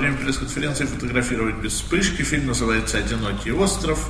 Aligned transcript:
время 0.00 0.16
пресс-конференции 0.16 0.86
фотографировать 0.86 1.56
без 1.56 1.74
вспышки. 1.74 2.22
Фильм 2.22 2.46
называется 2.46 2.98
«Одинокий 2.98 3.52
остров». 3.52 4.08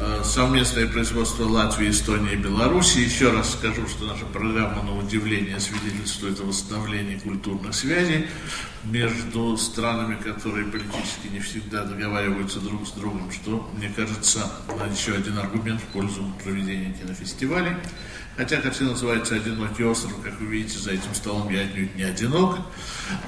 Э, 0.00 0.22
совместное 0.22 0.86
производство 0.86 1.44
Латвии, 1.44 1.90
Эстонии 1.90 2.34
и 2.34 2.36
Беларуси. 2.36 2.98
Еще 2.98 3.32
раз 3.32 3.54
скажу, 3.54 3.88
что 3.88 4.06
наша 4.06 4.24
программа 4.26 4.84
на 4.84 4.96
удивление 4.96 5.58
свидетельствует 5.58 6.38
о 6.40 6.44
восстановлении 6.44 7.16
культурных 7.16 7.74
связей 7.74 8.26
между 8.84 9.56
странами, 9.56 10.14
которые 10.14 10.66
политически 10.66 11.26
не 11.32 11.40
всегда 11.40 11.82
договариваются 11.82 12.60
друг 12.60 12.86
с 12.86 12.92
другом, 12.92 13.32
что, 13.32 13.68
мне 13.76 13.90
кажется, 13.94 14.52
еще 14.88 15.14
один 15.14 15.36
аргумент 15.38 15.80
в 15.80 15.86
пользу 15.86 16.32
проведения 16.44 16.92
кинофестивалей. 16.92 17.72
Хотя 18.38 18.58
картина 18.58 18.90
называется 18.90 19.34
«Одинокий 19.34 19.82
остров», 19.82 20.12
как 20.22 20.38
вы 20.40 20.46
видите, 20.46 20.78
за 20.78 20.92
этим 20.92 21.12
столом 21.12 21.48
я 21.50 21.62
отнюдь 21.62 21.96
не 21.96 22.04
одинок. 22.04 22.60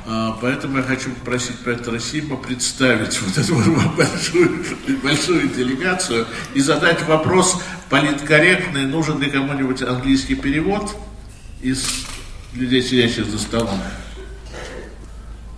А, 0.06 0.38
поэтому 0.40 0.76
я 0.76 0.84
хочу 0.84 1.10
попросить 1.10 1.58
Петра 1.64 1.98
Сима 1.98 2.36
представить 2.36 3.20
вот 3.20 3.36
эту 3.36 3.56
большую, 3.96 4.64
большую 5.02 5.48
делегацию 5.48 6.28
и 6.54 6.60
задать 6.60 7.02
вопрос 7.08 7.60
политкорректный, 7.88 8.86
нужен 8.86 9.20
ли 9.20 9.28
кому-нибудь 9.28 9.82
английский 9.82 10.36
перевод 10.36 10.94
из 11.60 12.06
людей, 12.54 12.80
сидящих 12.80 13.26
за 13.26 13.40
столом. 13.40 13.80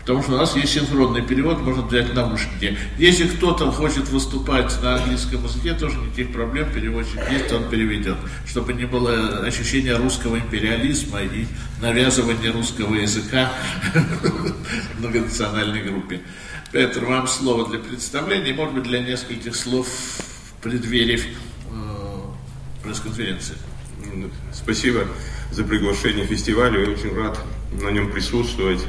Потому 0.03 0.23
что 0.23 0.33
у 0.33 0.37
нас 0.37 0.57
есть 0.57 0.73
синхронный 0.73 1.23
перевод, 1.23 1.61
можно 1.61 1.83
взять 1.83 2.13
наушники. 2.13 2.77
Если 2.99 3.29
кто-то 3.29 3.71
хочет 3.71 4.09
выступать 4.09 4.83
на 4.83 4.97
английском 4.97 5.45
языке, 5.45 5.75
тоже 5.75 5.97
никаких 5.99 6.33
проблем, 6.33 6.73
переводчик 6.73 7.21
есть, 7.31 7.53
он 7.53 7.69
переведет. 7.71 8.17
Чтобы 8.45 8.73
не 8.73 8.85
было 8.85 9.39
ощущения 9.47 9.95
русского 9.95 10.37
империализма 10.37 11.23
и 11.23 11.47
навязывания 11.81 12.53
русского 12.53 12.97
языка 12.97 13.53
многонациональной 14.99 15.83
группе. 15.83 16.21
Петр, 16.73 17.05
вам 17.05 17.29
слово 17.29 17.69
для 17.69 17.79
представления, 17.79 18.55
может 18.55 18.75
быть, 18.75 18.85
для 18.85 19.01
нескольких 19.01 19.55
слов 19.55 19.87
в 19.87 20.63
преддверии 20.63 21.21
э, 21.21 22.83
пресс-конференции. 22.83 23.55
Спасибо 24.53 25.07
за 25.53 25.63
приглашение 25.63 26.27
фестиваля, 26.27 26.81
я 26.81 26.91
очень 26.91 27.15
рад 27.15 27.39
на 27.81 27.91
нем 27.91 28.11
присутствовать. 28.11 28.81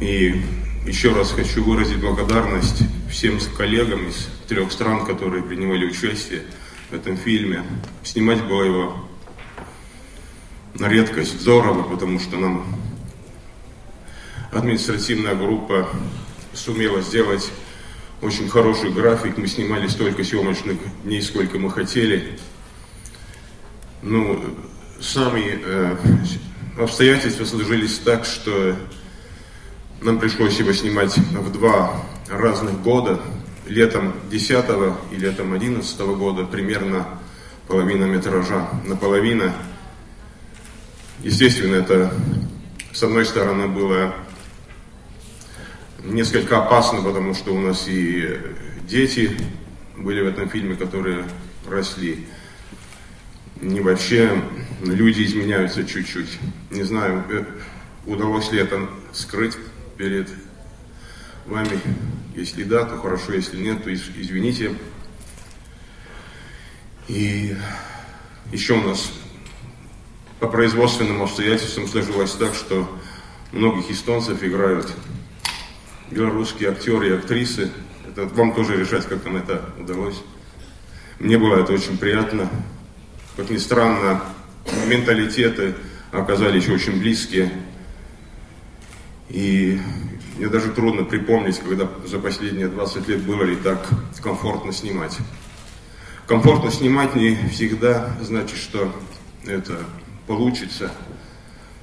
И 0.00 0.42
еще 0.86 1.12
раз 1.14 1.32
хочу 1.32 1.64
выразить 1.64 2.00
благодарность 2.00 2.82
всем 3.10 3.38
коллегам 3.56 4.06
из 4.08 4.28
трех 4.46 4.70
стран, 4.70 5.06
которые 5.06 5.42
принимали 5.42 5.86
участие 5.86 6.42
в 6.90 6.94
этом 6.94 7.16
фильме. 7.16 7.64
Снимать 8.02 8.44
было 8.44 8.62
его 8.62 9.08
на 10.74 10.88
редкость 10.88 11.40
здорово, 11.40 11.82
потому 11.82 12.20
что 12.20 12.36
нам 12.36 12.66
административная 14.52 15.34
группа 15.34 15.88
сумела 16.52 17.00
сделать 17.00 17.50
очень 18.20 18.48
хороший 18.48 18.90
график. 18.90 19.38
Мы 19.38 19.46
снимали 19.46 19.88
столько 19.88 20.24
съемочных 20.24 20.76
дней, 21.04 21.22
сколько 21.22 21.58
мы 21.58 21.70
хотели. 21.70 22.38
Ну, 24.02 24.44
сами 25.00 25.58
э, 25.62 25.96
обстоятельства 26.78 27.44
сложились 27.44 27.98
так, 27.98 28.24
что 28.24 28.76
нам 30.00 30.18
пришлось 30.18 30.58
его 30.58 30.72
снимать 30.72 31.16
в 31.16 31.52
два 31.52 32.02
разных 32.28 32.80
года. 32.82 33.20
Летом 33.66 34.14
10 34.30 34.64
и 35.10 35.16
летом 35.16 35.52
11 35.52 36.00
года 36.00 36.44
примерно 36.44 37.06
половина 37.66 38.04
метража. 38.04 38.68
Наполовину. 38.84 39.52
Естественно, 41.20 41.76
это 41.76 42.12
с 42.92 43.02
одной 43.02 43.24
стороны 43.24 43.68
было 43.68 44.14
несколько 46.04 46.58
опасно, 46.58 47.02
потому 47.02 47.34
что 47.34 47.54
у 47.54 47.58
нас 47.58 47.86
и 47.88 48.38
дети 48.86 49.36
были 49.96 50.20
в 50.20 50.28
этом 50.28 50.48
фильме, 50.48 50.76
которые 50.76 51.24
росли. 51.68 52.26
Не 53.60 53.80
вообще 53.80 54.42
люди 54.82 55.22
изменяются 55.24 55.84
чуть-чуть. 55.84 56.38
Не 56.70 56.82
знаю, 56.82 57.24
э, 57.30 57.44
удалось 58.04 58.52
ли 58.52 58.60
это 58.60 58.86
скрыть 59.12 59.56
перед 59.96 60.28
вами. 61.46 61.80
Если 62.34 62.64
да, 62.64 62.84
то 62.84 62.98
хорошо, 62.98 63.32
если 63.32 63.56
нет, 63.56 63.84
то 63.84 63.92
извините. 63.92 64.74
И 67.08 67.56
еще 68.52 68.74
у 68.74 68.82
нас 68.82 69.10
по 70.40 70.48
производственным 70.48 71.22
обстоятельствам 71.22 71.88
сложилось 71.88 72.32
так, 72.32 72.54
что 72.54 72.88
многих 73.52 73.90
эстонцев 73.90 74.42
играют 74.42 74.92
белорусские 76.10 76.70
актеры 76.70 77.08
и 77.08 77.12
актрисы. 77.12 77.70
Это 78.08 78.26
вам 78.26 78.54
тоже 78.54 78.76
решать, 78.76 79.06
как 79.06 79.24
нам 79.24 79.36
это 79.36 79.70
удалось. 79.78 80.22
Мне 81.18 81.38
было 81.38 81.56
это 81.60 81.72
очень 81.72 81.96
приятно. 81.96 82.50
Как 83.36 83.50
ни 83.50 83.56
странно, 83.56 84.22
менталитеты 84.86 85.74
оказались 86.12 86.68
очень 86.68 86.98
близкие. 86.98 87.50
И 89.28 89.80
мне 90.36 90.48
даже 90.48 90.70
трудно 90.70 91.04
припомнить, 91.04 91.58
когда 91.58 91.88
за 92.04 92.18
последние 92.18 92.68
20 92.68 93.08
лет 93.08 93.22
было 93.22 93.42
ли 93.42 93.56
так 93.56 93.88
комфортно 94.22 94.72
снимать. 94.72 95.16
Комфортно 96.26 96.70
снимать 96.70 97.14
не 97.14 97.36
всегда 97.50 98.14
значит, 98.20 98.58
что 98.58 98.92
это 99.44 99.78
получится. 100.26 100.90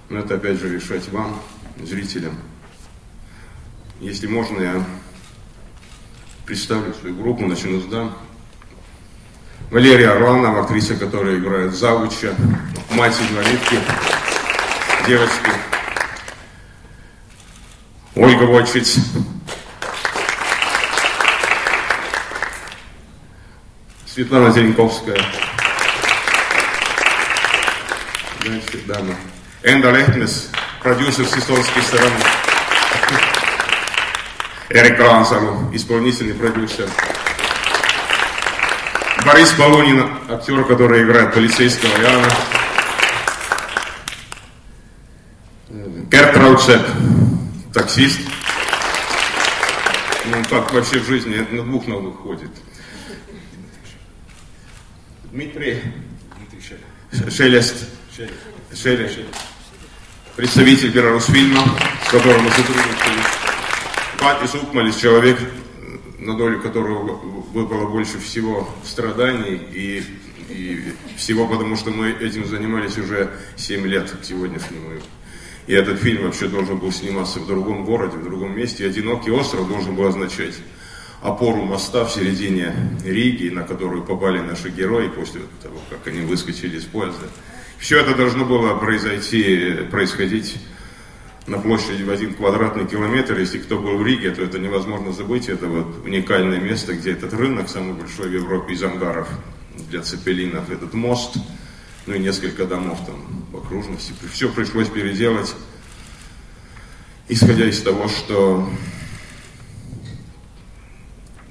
Но 0.10 0.20
это 0.20 0.36
опять 0.36 0.60
же 0.60 0.70
решать 0.74 1.10
вам, 1.10 1.40
зрителям. 1.82 2.36
Если 4.00 4.28
можно, 4.28 4.62
я 4.62 4.86
представлю 6.46 6.94
свою 6.94 7.16
группу, 7.16 7.46
начну 7.46 7.80
с 7.80 7.86
дам. 7.86 8.16
Валерия 9.72 10.10
Орланова, 10.10 10.62
актриса, 10.62 10.96
которая 10.96 11.38
играет 11.38 11.74
Завуча, 11.74 12.36
мать 12.92 13.16
инвалидки, 13.30 13.80
девочки. 15.08 15.73
Ольга 18.16 18.44
Вольфиц. 18.44 18.98
Светлана 24.06 24.52
Зеленковская. 24.52 25.20
Дальше 28.46 28.78
дама. 28.86 29.16
Энда 29.64 29.92
Лехтнес, 29.92 30.50
продюсер 30.84 31.26
с 31.26 31.36
эстонской 31.36 31.82
стороны. 31.82 32.16
Эрик 34.70 35.00
Рансалу, 35.00 35.70
исполнительный 35.74 36.36
продюсер. 36.36 36.88
Борис 39.26 39.52
Полунин, 39.52 40.12
актер, 40.30 40.64
который 40.66 41.04
играет 41.04 41.34
полицейского 41.34 41.90
Иоанна. 41.90 42.32
Керт 46.12 46.38
Раучек, 46.38 46.82
таксист. 47.74 48.20
Ну, 50.26 50.44
как 50.50 50.72
вообще 50.72 51.00
в 51.00 51.06
жизни 51.06 51.46
на 51.52 51.64
двух 51.64 51.88
ногах 51.88 52.16
ходит. 52.18 52.52
Дмитрий 55.32 55.82
Шелест. 57.30 57.88
Шелест. 58.74 59.20
Представитель 60.36 60.92
Беларусьфильма, 60.92 61.62
с 62.08 62.12
которым 62.12 62.44
мы 62.44 62.52
сотрудничали. 62.52 63.20
Патис 64.20 64.56
Укмалис, 64.56 64.96
человек, 64.96 65.40
на 66.20 66.38
долю 66.38 66.62
которого 66.62 67.18
выпало 67.54 67.90
больше 67.90 68.20
всего 68.20 68.70
страданий 68.84 69.56
и, 69.56 70.04
и 70.50 70.94
всего, 71.18 71.48
потому 71.48 71.76
что 71.76 71.92
мы 71.92 72.12
этим 72.12 72.46
занимались 72.46 72.98
уже 72.98 73.32
7 73.58 73.86
лет 73.86 74.10
к 74.10 74.24
сегодняшнему 74.24 74.92
и 75.66 75.74
этот 75.74 76.00
фильм 76.00 76.24
вообще 76.24 76.48
должен 76.48 76.78
был 76.78 76.92
сниматься 76.92 77.40
в 77.40 77.48
другом 77.48 77.86
городе, 77.86 78.18
в 78.18 78.24
другом 78.24 78.56
месте. 78.56 78.86
«Одинокий 78.86 79.32
остров» 79.32 79.68
должен 79.68 79.96
был 79.96 80.08
означать 80.08 80.56
опору 81.22 81.64
моста 81.64 82.04
в 82.04 82.12
середине 82.12 82.74
Риги, 83.06 83.48
на 83.50 83.64
которую 83.64 84.04
попали 84.04 84.40
наши 84.40 84.70
герои 84.70 85.08
после 85.08 85.42
того, 85.62 85.80
как 85.90 86.06
они 86.08 86.22
выскочили 86.22 86.78
из 86.78 86.84
поезда. 86.84 87.28
Все 87.78 88.00
это 88.00 88.14
должно 88.14 88.44
было 88.44 88.76
произойти, 88.76 89.88
происходить 89.90 90.58
на 91.48 91.60
площади 91.60 92.04
в 92.04 92.10
один 92.10 92.34
квадратный 92.34 92.86
километр. 92.86 93.40
Если 93.40 93.60
кто 93.60 93.80
был 93.80 93.98
в 93.98 94.06
Риге, 94.06 94.32
то 94.32 94.44
это 94.44 94.60
невозможно 94.60 95.14
забыть. 95.14 95.48
Это 95.48 95.68
вот 95.68 96.06
уникальное 96.06 96.60
место, 96.60 96.94
где 96.94 97.12
этот 97.12 97.34
рынок, 97.34 97.70
самый 97.70 97.94
большой 97.94 98.30
в 98.30 98.34
Европе 98.34 98.74
из 98.74 98.84
ангаров 98.84 99.30
для 99.90 100.02
цепелинов, 100.02 100.70
этот 100.70 100.94
мост– 100.94 101.38
ну 102.06 102.16
и 102.16 102.20
несколько 102.20 102.66
домов 102.66 103.00
там 103.06 103.16
в 103.52 103.58
окружности. 103.58 104.14
Все 104.32 104.50
пришлось 104.50 104.90
переделать, 104.90 105.56
исходя 107.30 107.66
из 107.66 107.82
того, 107.82 108.08
что 108.08 108.70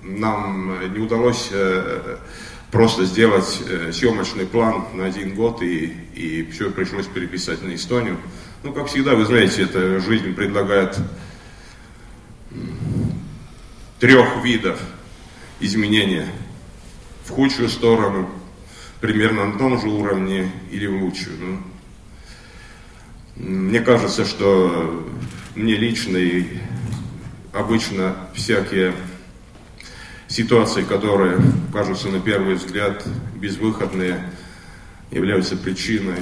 нам 0.03 0.93
не 0.93 0.99
удалось 0.99 1.49
э, 1.53 2.19
просто 2.71 3.05
сделать 3.05 3.63
э, 3.67 3.93
съемочный 3.93 4.47
план 4.47 4.85
на 4.95 5.07
один 5.07 5.35
год, 5.35 5.63
и, 5.63 5.87
и 6.15 6.51
все 6.51 6.71
пришлось 6.71 7.07
переписать 7.07 7.63
на 7.63 7.75
Эстонию. 7.75 8.19
Ну, 8.63 8.73
как 8.73 8.89
всегда, 8.89 9.15
вы 9.15 9.25
знаете, 9.25 9.63
эта 9.63 10.01
жизнь 10.01 10.35
предлагает 10.35 10.99
трех 13.99 14.45
видов 14.45 14.81
изменения 15.61 16.29
в 17.25 17.31
худшую 17.31 17.69
сторону, 17.69 18.29
примерно 19.03 19.47
на 19.47 19.59
том 19.59 19.81
же 19.81 19.89
уровне 19.89 20.51
или 20.71 20.87
в 20.87 21.03
лучшую. 21.03 21.37
Ну, 21.41 21.59
мне 23.35 23.81
кажется, 23.81 24.25
что 24.25 25.05
мне 25.57 25.75
лично 25.75 26.17
и 26.17 26.47
обычно 27.53 28.17
всякие 28.33 28.95
ситуации, 30.29 30.85
которые 30.85 31.41
кажутся 31.73 32.11
на 32.11 32.21
первый 32.21 32.55
взгляд 32.55 33.05
безвыходные, 33.35 34.31
являются 35.11 35.57
причиной 35.57 36.21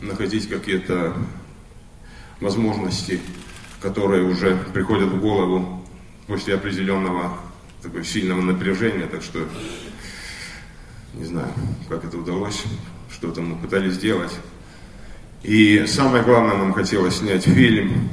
находить 0.00 0.48
какие-то 0.48 1.14
возможности, 2.40 3.20
которые 3.82 4.22
уже 4.22 4.56
приходят 4.72 5.10
в 5.10 5.20
голову 5.20 5.86
после 6.26 6.54
определенного 6.54 7.38
такого 7.82 8.02
сильного 8.02 8.40
напряжения, 8.40 9.06
так 9.06 9.22
что 9.22 9.46
не 11.18 11.24
знаю, 11.24 11.52
как 11.88 12.04
это 12.04 12.16
удалось, 12.16 12.62
что-то 13.10 13.42
мы 13.42 13.56
пытались 13.56 13.94
сделать. 13.94 14.32
И 15.42 15.84
самое 15.86 16.22
главное, 16.22 16.56
нам 16.56 16.72
хотелось 16.72 17.16
снять 17.16 17.42
фильм. 17.42 18.08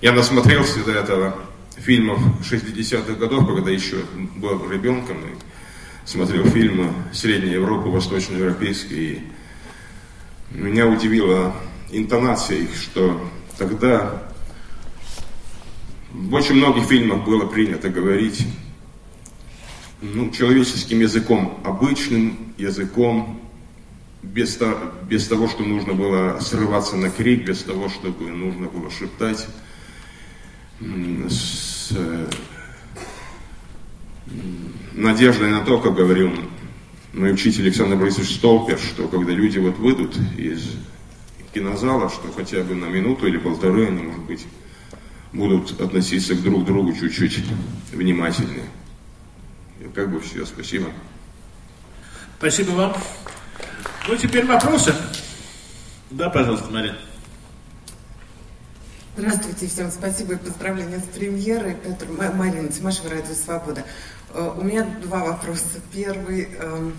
Я 0.00 0.12
насмотрелся 0.12 0.82
до 0.82 0.92
этого 0.92 1.36
фильмов 1.76 2.18
60-х 2.40 3.14
годов, 3.14 3.46
когда 3.46 3.70
еще 3.70 3.98
был 4.36 4.70
ребенком, 4.70 5.18
и 5.18 5.36
смотрел 6.06 6.46
фильмы 6.46 6.90
Средней 7.12 7.52
Европы, 7.52 7.90
Восточноевропейские. 7.90 9.22
И 10.52 10.56
меня 10.56 10.86
удивила 10.86 11.54
интонация 11.90 12.58
их, 12.58 12.74
что 12.76 13.20
тогда 13.58 14.22
в 16.12 16.32
очень 16.32 16.54
многих 16.54 16.84
фильмах 16.84 17.24
было 17.26 17.44
принято 17.46 17.90
говорить 17.90 18.46
ну, 20.00 20.30
человеческим 20.30 21.00
языком, 21.00 21.58
обычным 21.64 22.52
языком, 22.58 23.40
без, 24.22 24.58
без 25.08 25.26
того, 25.26 25.48
что 25.48 25.62
нужно 25.62 25.94
было 25.94 26.38
срываться 26.40 26.96
на 26.96 27.10
крик, 27.10 27.46
без 27.46 27.62
того, 27.62 27.88
чтобы 27.88 28.30
нужно 28.30 28.66
было 28.66 28.90
шептать, 28.90 29.46
с 31.28 31.92
надеждой 34.92 35.50
на 35.50 35.60
то, 35.60 35.78
как 35.80 35.94
говорил 35.94 36.32
мой 37.12 37.32
учитель 37.32 37.62
Александр 37.62 37.96
Борисович 37.96 38.34
Столпер, 38.34 38.78
что 38.78 39.08
когда 39.08 39.32
люди 39.32 39.58
вот 39.58 39.78
выйдут 39.78 40.16
из 40.36 40.76
кинозала, 41.54 42.10
что 42.10 42.30
хотя 42.36 42.62
бы 42.62 42.74
на 42.74 42.86
минуту 42.86 43.26
или 43.26 43.38
полторы 43.38 43.86
они, 43.86 44.02
может 44.02 44.24
быть, 44.24 44.46
будут 45.32 45.80
относиться 45.80 46.34
к 46.34 46.42
друг 46.42 46.66
другу 46.66 46.92
чуть-чуть 46.92 47.42
внимательнее. 47.92 48.66
И 49.86 49.88
как 49.88 50.10
бы 50.10 50.20
все, 50.20 50.44
спасибо. 50.44 50.90
Спасибо 52.38 52.70
вам. 52.72 52.96
Ну, 54.08 54.16
теперь 54.16 54.44
вопросы. 54.44 54.92
Да, 56.10 56.28
пожалуйста, 56.28 56.70
Марина. 56.70 56.98
Здравствуйте, 59.16 59.66
всем 59.68 59.90
спасибо 59.90 60.34
и 60.34 60.36
поздравления 60.36 60.98
с 60.98 61.16
премьерой. 61.16 61.74
Петр, 61.76 62.06
Марина 62.10 62.68
Тимашева, 62.68 63.10
Радио 63.10 63.34
Свобода. 63.34 63.84
Э, 64.34 64.52
у 64.56 64.62
меня 64.62 64.84
два 65.02 65.24
вопроса. 65.24 65.80
Первый, 65.92 66.48
эм, 66.58 66.94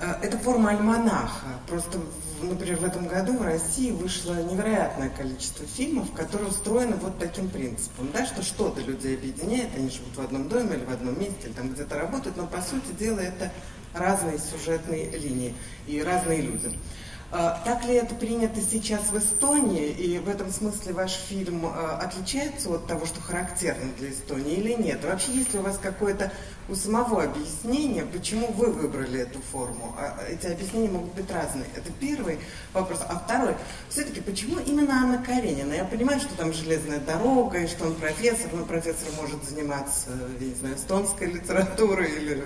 э, 0.00 0.14
это 0.22 0.36
форма 0.36 0.70
альманаха. 0.70 1.46
Просто, 1.68 1.98
например, 2.46 2.78
в 2.78 2.84
этом 2.84 3.06
году 3.06 3.36
в 3.36 3.42
России 3.42 3.90
вышло 3.90 4.34
невероятное 4.42 5.10
количество 5.10 5.66
фильмов, 5.66 6.12
которые 6.12 6.48
устроены 6.48 6.96
вот 6.96 7.18
таким 7.18 7.48
принципом, 7.48 8.08
да, 8.12 8.26
что 8.26 8.42
что-то 8.42 8.80
людей 8.80 9.16
объединяет, 9.16 9.74
они 9.76 9.90
живут 9.90 10.16
в 10.16 10.20
одном 10.20 10.48
доме 10.48 10.76
или 10.76 10.84
в 10.84 10.90
одном 10.90 11.18
месте, 11.18 11.46
или 11.46 11.52
там 11.52 11.72
где-то 11.72 11.98
работают, 11.98 12.36
но 12.36 12.46
по 12.46 12.60
сути 12.62 12.92
дела 12.98 13.20
это 13.20 13.52
разные 13.94 14.38
сюжетные 14.38 15.10
линии 15.10 15.54
и 15.86 16.02
разные 16.02 16.40
люди. 16.40 16.76
А, 17.32 17.62
так 17.64 17.84
ли 17.84 17.94
это 17.94 18.14
принято 18.16 18.60
сейчас 18.60 19.10
в 19.10 19.18
Эстонии, 19.18 19.88
и 19.88 20.18
в 20.18 20.28
этом 20.28 20.50
смысле 20.50 20.94
ваш 20.94 21.12
фильм 21.12 21.64
а, 21.64 21.98
отличается 21.98 22.70
от 22.70 22.88
того, 22.88 23.06
что 23.06 23.20
характерно 23.20 23.92
для 23.98 24.10
Эстонии 24.10 24.54
или 24.54 24.72
нет? 24.72 25.04
Вообще, 25.04 25.32
есть 25.32 25.52
ли 25.52 25.60
у 25.60 25.62
вас 25.62 25.78
какое-то 25.80 26.32
у 26.70 26.74
самого 26.76 27.24
объяснение, 27.24 28.04
почему 28.04 28.52
вы 28.52 28.72
выбрали 28.72 29.20
эту 29.20 29.40
форму? 29.40 29.94
А, 29.98 30.16
эти 30.28 30.46
объяснения 30.46 30.88
могут 30.88 31.12
быть 31.14 31.30
разные. 31.30 31.66
Это 31.74 31.90
первый 31.98 32.38
вопрос. 32.72 33.00
А 33.08 33.18
второй, 33.18 33.56
все-таки, 33.88 34.20
почему 34.20 34.60
именно 34.60 34.94
Анна 34.94 35.18
Каренина? 35.18 35.72
Я 35.74 35.84
понимаю, 35.84 36.20
что 36.20 36.36
там 36.36 36.52
железная 36.52 37.00
дорога, 37.00 37.58
и 37.58 37.66
что 37.66 37.86
он 37.86 37.94
профессор, 37.94 38.50
но 38.52 38.64
профессор 38.64 39.08
может 39.20 39.42
заниматься, 39.44 40.10
я 40.38 40.46
не 40.46 40.54
знаю, 40.54 40.76
эстонской 40.76 41.32
литературой 41.32 42.10
или 42.10 42.44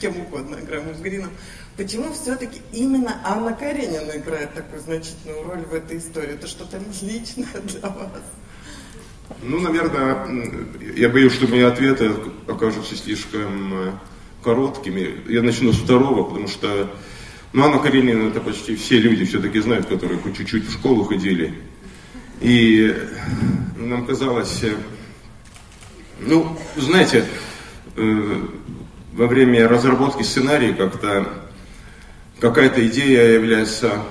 кем 0.00 0.20
угодно, 0.20 0.56
Грамом 0.56 1.00
Грином. 1.00 1.30
Почему 1.76 2.12
все-таки 2.12 2.60
именно 2.72 3.20
Анна 3.24 3.54
Каренина 3.54 4.16
играет 4.16 4.52
такую 4.52 4.82
значительную 4.82 5.42
роль 5.44 5.64
в 5.64 5.72
этой 5.72 5.98
истории? 5.98 6.34
Это 6.34 6.46
что-то 6.46 6.78
личное 7.00 7.60
для 7.62 7.88
вас? 7.88 8.22
Ну, 9.42 9.60
наверное, 9.60 10.26
я 10.96 11.08
боюсь, 11.08 11.32
что 11.32 11.46
мои 11.48 11.62
ответы 11.62 12.12
окажутся 12.46 12.96
слишком 12.96 13.74
э, 13.74 13.90
короткими. 14.42 15.20
Я 15.28 15.42
начну 15.42 15.72
с 15.72 15.78
второго, 15.78 16.24
потому 16.24 16.48
что 16.48 16.90
ну, 17.52 17.64
Анна 17.64 17.78
Каренина 17.78 18.28
это 18.28 18.40
почти 18.40 18.76
все 18.76 18.98
люди 18.98 19.24
все-таки 19.24 19.60
знают, 19.60 19.86
которые 19.86 20.18
хоть 20.20 20.36
чуть-чуть 20.36 20.66
в 20.66 20.72
школу 20.72 21.04
ходили. 21.04 21.54
И 22.40 22.94
нам 23.76 24.06
казалось, 24.06 24.62
э, 24.62 24.74
ну, 26.20 26.58
знаете, 26.76 27.24
э, 27.96 28.46
во 29.12 29.26
время 29.26 29.68
разработки 29.68 30.22
сценария 30.22 30.72
как-то 30.72 31.28
какая-то 32.40 32.86
идея 32.86 33.34
является 33.34 34.02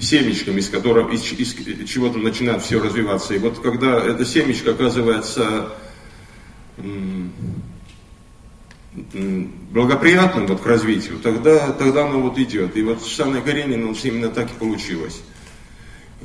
семечком, 0.00 0.58
из 0.58 0.68
которого, 0.68 1.10
из, 1.10 1.32
из 1.32 1.54
чего-то 1.88 2.18
начинает 2.18 2.62
все 2.62 2.80
развиваться. 2.80 3.34
И 3.34 3.38
вот 3.38 3.60
когда 3.60 4.04
это 4.04 4.24
семечко 4.24 4.72
оказывается 4.72 5.72
благоприятным 9.70 10.46
вот 10.46 10.60
к 10.60 10.66
развитию, 10.66 11.18
тогда, 11.18 11.72
тогда 11.72 12.06
оно 12.06 12.20
вот 12.20 12.38
идет. 12.38 12.76
И 12.76 12.82
вот 12.82 13.02
с 13.02 13.20
Анной 13.20 13.42
Карениной 13.42 13.96
именно 14.04 14.28
так 14.28 14.50
и 14.50 14.54
получилось. 14.54 15.22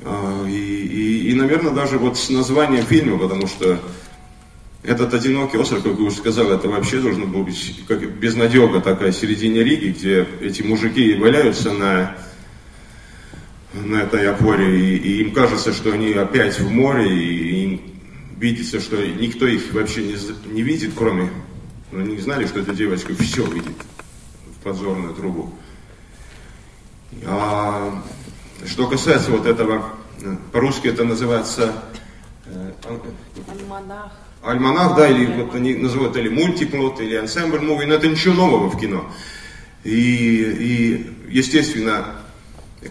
А, 0.03 0.45
и, 0.47 0.51
и, 0.51 1.31
и, 1.31 1.33
наверное, 1.35 1.71
даже 1.71 1.97
вот 1.97 2.17
с 2.17 2.29
названием 2.29 2.85
фильма, 2.85 3.17
потому 3.17 3.47
что 3.47 3.79
этот 4.83 5.13
одинокий 5.13 5.57
остров, 5.57 5.83
как 5.83 5.93
вы 5.93 6.05
уже 6.05 6.17
сказали, 6.17 6.55
это 6.55 6.67
вообще 6.67 6.99
должно 6.99 7.25
быть 7.25 7.83
как 7.87 8.01
безнадега 8.17 8.81
такая 8.81 9.11
в 9.11 9.15
середине 9.15 9.63
Риги, 9.63 9.97
где 9.97 10.27
эти 10.41 10.61
мужики 10.61 11.13
валяются 11.15 11.71
на, 11.71 12.17
на 13.73 14.01
этой 14.01 14.29
опоре, 14.29 14.79
и, 14.79 14.97
и 14.97 15.21
им 15.21 15.33
кажется, 15.33 15.73
что 15.73 15.91
они 15.91 16.13
опять 16.13 16.59
в 16.59 16.69
море, 16.69 17.11
и 17.11 17.63
им 17.63 17.81
видится, 18.37 18.79
что 18.79 18.97
никто 19.05 19.47
их 19.47 19.73
вообще 19.73 20.03
не, 20.03 20.15
не 20.51 20.61
видит, 20.61 20.91
кроме... 20.95 21.31
Но 21.91 21.99
они 21.99 22.15
не 22.15 22.21
знали, 22.21 22.47
что 22.47 22.59
эта 22.59 22.73
девочка 22.73 23.13
все 23.13 23.45
видит 23.45 23.75
в 24.47 24.63
подзорную 24.63 25.13
трубу. 25.13 25.53
А, 27.25 28.03
что 28.65 28.87
касается 28.87 29.29
вот 29.29 29.45
этого, 29.45 29.93
по-русски 30.51 30.87
это 30.87 31.03
называется... 31.03 31.83
Э, 32.47 32.71
Альманах 33.47 34.11
альманах, 34.43 34.95
да, 34.95 35.07
или 35.07 35.25
вот 35.25 35.55
они 35.55 35.73
называют 35.75 36.15
или 36.17 36.29
мультиплот, 36.29 36.99
или 36.99 37.15
ансамбль 37.15 37.59
муви, 37.59 37.85
но 37.85 37.95
это 37.95 38.07
ничего 38.07 38.33
нового 38.33 38.69
в 38.69 38.79
кино. 38.79 39.09
И, 39.83 39.91
и 39.91 41.11
естественно, 41.29 42.05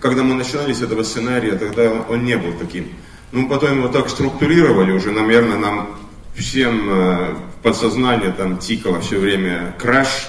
когда 0.00 0.22
мы 0.22 0.34
начинали 0.34 0.72
с 0.72 0.82
этого 0.82 1.02
сценария, 1.02 1.56
тогда 1.56 1.92
он 2.08 2.24
не 2.24 2.36
был 2.36 2.52
таким. 2.58 2.88
Ну, 3.32 3.48
потом 3.48 3.78
его 3.78 3.88
так 3.88 4.08
структурировали 4.08 4.92
уже, 4.92 5.10
наверное, 5.10 5.56
нам 5.56 5.96
всем 6.34 6.90
э, 6.90 7.34
в 7.34 7.62
подсознание 7.62 8.32
там 8.32 8.58
тикало 8.58 9.00
все 9.00 9.18
время 9.18 9.74
«Краш» 9.78 10.28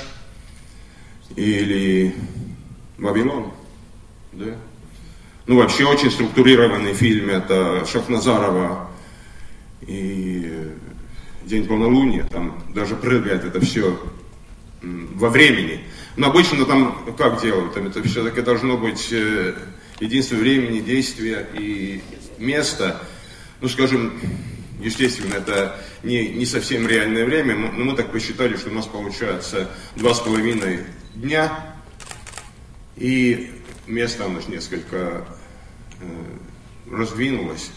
или 1.36 2.16
«Вавилон». 2.98 3.52
Да? 4.32 4.56
Ну, 5.46 5.58
вообще 5.58 5.86
очень 5.86 6.12
структурированный 6.12 6.94
фильм, 6.94 7.30
это 7.30 7.86
Шахназарова 7.86 8.90
и 9.82 10.72
день 11.44 11.68
полнолуния, 11.68 12.24
там 12.24 12.64
даже 12.74 12.96
прыгает 12.96 13.44
это 13.44 13.60
все 13.60 14.00
во 14.82 15.30
времени. 15.30 15.84
Но 16.16 16.28
обычно 16.28 16.66
там 16.66 17.16
как 17.18 17.42
делают? 17.42 17.74
Там 17.74 17.88
это 17.88 18.04
все-таки 18.04 18.42
должно 18.42 18.78
быть 18.78 19.08
э, 19.12 19.56
единство 20.00 20.36
времени, 20.36 20.80
действия 20.80 21.48
и 21.54 22.02
места. 22.38 23.02
Ну, 23.62 23.68
скажем, 23.68 24.14
естественно, 24.80 25.36
это 25.36 25.80
не, 26.04 26.30
не 26.30 26.46
совсем 26.46 26.88
реальное 26.88 27.26
время, 27.26 27.56
но 27.56 27.84
мы 27.84 27.96
так 27.96 28.12
посчитали, 28.12 28.58
что 28.58 28.70
у 28.70 28.74
нас 28.74 28.86
получается 28.86 29.70
два 29.96 30.14
с 30.14 30.20
половиной 30.20 30.82
дня, 31.16 31.74
и 32.96 33.52
место 33.88 34.26
у 34.28 34.30
нас 34.30 34.48
несколько 34.48 35.26
э, 36.00 36.06
раздвинулось. 36.92 37.72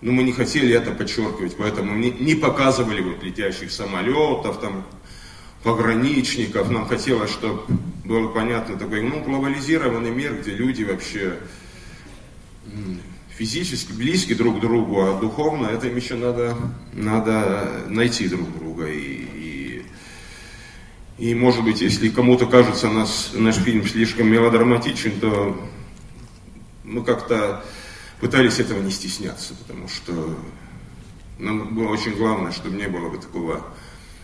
но 0.00 0.12
мы 0.12 0.24
не 0.24 0.32
хотели 0.32 0.74
это 0.74 0.90
подчеркивать, 0.90 1.56
поэтому 1.56 1.96
не, 1.96 2.10
не 2.10 2.34
показывали 2.34 3.00
вот 3.02 3.22
летящих 3.22 3.70
самолетов, 3.70 4.60
там, 4.60 4.84
пограничников. 5.66 6.70
Нам 6.70 6.86
хотелось, 6.86 7.32
чтобы 7.32 7.62
было 8.04 8.28
понятно 8.28 8.76
такой, 8.76 9.02
ну, 9.02 9.20
глобализированный 9.24 10.12
мир, 10.12 10.40
где 10.40 10.52
люди 10.52 10.84
вообще 10.84 11.40
физически 13.30 13.90
близки 13.90 14.32
друг 14.34 14.58
к 14.58 14.60
другу, 14.60 15.00
а 15.00 15.18
духовно 15.18 15.66
это 15.66 15.88
им 15.88 15.96
еще 15.96 16.14
надо, 16.14 16.56
надо 16.92 17.82
найти 17.88 18.28
друг 18.28 18.48
друга. 18.56 18.86
И, 18.86 19.00
и, 19.00 19.86
и 21.18 21.34
может 21.34 21.64
быть, 21.64 21.80
если 21.80 22.10
кому-то 22.10 22.46
кажется 22.46 22.88
нас, 22.88 23.32
наш 23.34 23.56
фильм 23.56 23.84
слишком 23.88 24.28
мелодраматичен, 24.28 25.18
то 25.18 25.60
мы 26.84 27.02
как-то 27.02 27.64
пытались 28.20 28.60
этого 28.60 28.80
не 28.80 28.92
стесняться, 28.92 29.52
потому 29.56 29.88
что 29.88 30.38
нам 31.40 31.74
было 31.74 31.88
очень 31.88 32.14
главное, 32.14 32.52
чтобы 32.52 32.76
не 32.76 32.86
было 32.86 33.08
бы 33.08 33.18
такого 33.18 33.66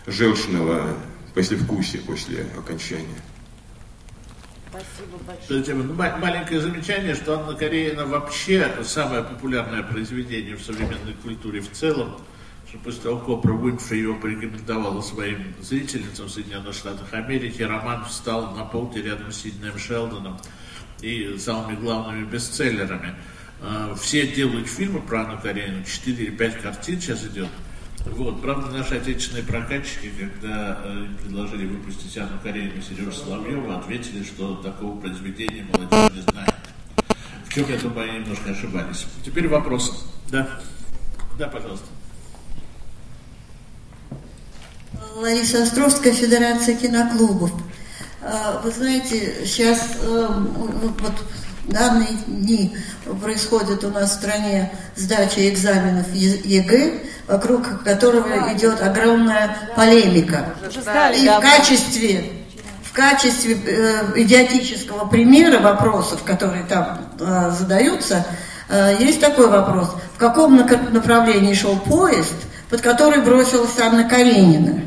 желчного 0.06 0.96
послевкусия 1.34 2.00
после 2.02 2.46
окончания. 2.56 3.22
Спасибо 4.68 5.18
большое. 5.26 5.76
Ну, 5.76 5.92
маленькое 5.94 6.60
замечание, 6.60 7.14
что 7.14 7.38
Анна 7.38 7.54
Каренина 7.54 8.06
вообще 8.06 8.72
самое 8.84 9.22
популярное 9.22 9.82
произведение 9.82 10.56
в 10.56 10.62
современной 10.62 11.12
культуре 11.22 11.60
в 11.60 11.70
целом, 11.70 12.16
что 12.68 12.78
после 12.78 13.02
того, 13.02 13.18
как 13.18 13.28
Опра 13.28 13.52
Уинфри 13.52 14.00
его 14.00 14.14
порекомендовала 14.14 15.02
своим 15.02 15.54
зрительницам 15.60 16.26
в 16.26 16.30
Соединенных 16.30 16.74
Штатах 16.74 17.12
Америки, 17.12 17.60
роман 17.60 18.06
встал 18.06 18.54
на 18.56 18.64
полке 18.64 19.02
рядом 19.02 19.30
с 19.30 19.42
Сиднеем 19.42 19.78
Шелдоном 19.78 20.40
и 21.02 21.36
самыми 21.36 21.76
главными 21.76 22.24
бестселлерами. 22.24 23.14
А, 23.60 23.94
все 23.94 24.26
делают 24.26 24.68
фильмы 24.68 25.02
про 25.02 25.24
Анну 25.24 25.38
Каренину, 25.38 25.84
4 25.84 26.24
или 26.24 26.30
5 26.34 26.62
картин 26.62 26.98
сейчас 26.98 27.24
идет. 27.26 27.48
Вот, 28.06 28.42
правда, 28.42 28.70
наши 28.70 28.96
отечественные 28.96 29.44
прокатчики, 29.44 30.10
когда 30.18 30.78
э, 30.84 31.06
предложили 31.22 31.66
выпустить 31.66 32.16
Анну 32.18 32.38
Каренину 32.42 32.78
и 32.78 32.82
Сережу 32.82 33.12
Соловьева, 33.12 33.78
ответили, 33.78 34.22
что 34.24 34.56
такого 34.56 35.00
произведения 35.00 35.64
молодежь 35.72 36.16
не 36.16 36.22
знает. 36.22 36.54
В 37.46 37.54
чем, 37.54 37.68
я 37.70 37.78
думаю, 37.78 38.10
они 38.10 38.18
немножко 38.20 38.50
ошибались. 38.50 39.06
Теперь 39.24 39.48
вопрос. 39.48 40.06
Да? 40.30 40.48
Да, 41.38 41.48
пожалуйста. 41.48 41.86
Лариса 45.16 45.62
Островская, 45.62 46.12
Федерация 46.12 46.76
киноклубов. 46.76 47.52
А, 48.22 48.60
вы 48.64 48.70
знаете, 48.70 49.44
сейчас 49.44 49.96
эм, 50.02 50.46
вот 50.98 51.14
данные 51.64 52.16
дни 52.26 52.76
происходит 53.20 53.84
у 53.84 53.90
нас 53.90 54.10
в 54.10 54.14
стране 54.14 54.72
сдача 54.96 55.48
экзаменов 55.48 56.12
ЕГЭ, 56.14 57.02
вокруг 57.32 57.82
которого 57.82 58.52
идет 58.52 58.82
огромная 58.82 59.56
полемика. 59.74 60.44
И 61.16 61.26
в 61.26 61.40
качестве, 61.40 62.24
в 62.84 62.92
качестве 62.92 63.54
э, 63.54 64.12
идиотического 64.16 65.06
примера 65.06 65.58
вопросов, 65.60 66.22
которые 66.24 66.64
там 66.64 67.08
э, 67.18 67.50
задаются, 67.58 68.26
э, 68.68 68.96
есть 69.00 69.20
такой 69.20 69.48
вопрос. 69.48 69.94
В 70.14 70.18
каком 70.18 70.56
направлении 70.56 71.54
шел 71.54 71.76
поезд, 71.76 72.34
под 72.68 72.82
который 72.82 73.22
бросилась 73.22 73.78
Анна 73.78 74.04
Каренина? 74.04 74.82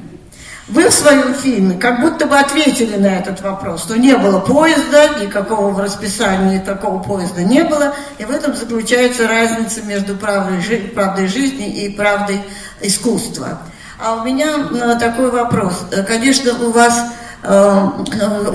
Вы 0.67 0.89
в 0.89 0.93
своем 0.93 1.35
фильме 1.35 1.77
как 1.77 2.01
будто 2.01 2.25
бы 2.25 2.39
ответили 2.39 2.95
на 2.95 3.19
этот 3.19 3.39
вопрос, 3.41 3.83
что 3.83 3.99
не 3.99 4.15
было 4.17 4.39
поезда, 4.39 5.19
никакого 5.21 5.69
в 5.69 5.79
расписании 5.79 6.57
такого 6.57 7.03
поезда 7.03 7.43
не 7.43 7.63
было, 7.63 7.93
и 8.17 8.25
в 8.25 8.31
этом 8.31 8.55
заключается 8.55 9.27
разница 9.27 9.83
между 9.83 10.15
правдой, 10.15 10.63
правдой 10.95 11.27
жизни 11.27 11.83
и 11.83 11.89
правдой 11.89 12.41
искусства. 12.81 13.59
А 14.03 14.15
у 14.15 14.25
меня 14.25 14.55
э, 14.71 14.95
такой 14.99 15.29
вопрос. 15.29 15.85
Конечно, 16.07 16.53
у 16.65 16.71
вас 16.71 16.99
э, 17.43 17.87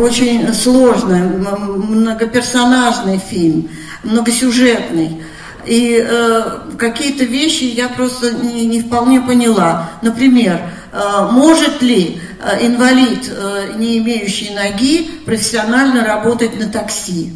очень 0.01 0.53
сложный, 0.53 1.21
многоперсонажный 1.23 3.19
фильм, 3.19 3.71
многосюжетный. 4.03 5.23
И 5.65 6.05
э, 6.05 6.43
какие-то 6.77 7.23
вещи 7.23 7.65
я 7.65 7.89
просто 7.89 8.33
не, 8.33 8.67
не 8.67 8.81
вполне 8.81 9.21
поняла. 9.21 9.91
Например, 10.03 10.59
Э, 10.59 10.80
может 10.93 11.83
ли 11.83 12.21
э, 12.41 12.67
инвалид, 12.67 13.29
э, 13.29 13.75
не 13.77 13.99
имеющий 13.99 14.55
ноги, 14.55 15.09
профессионально 15.25 16.05
работать 16.05 16.59
на 16.59 16.69
такси? 16.69 17.33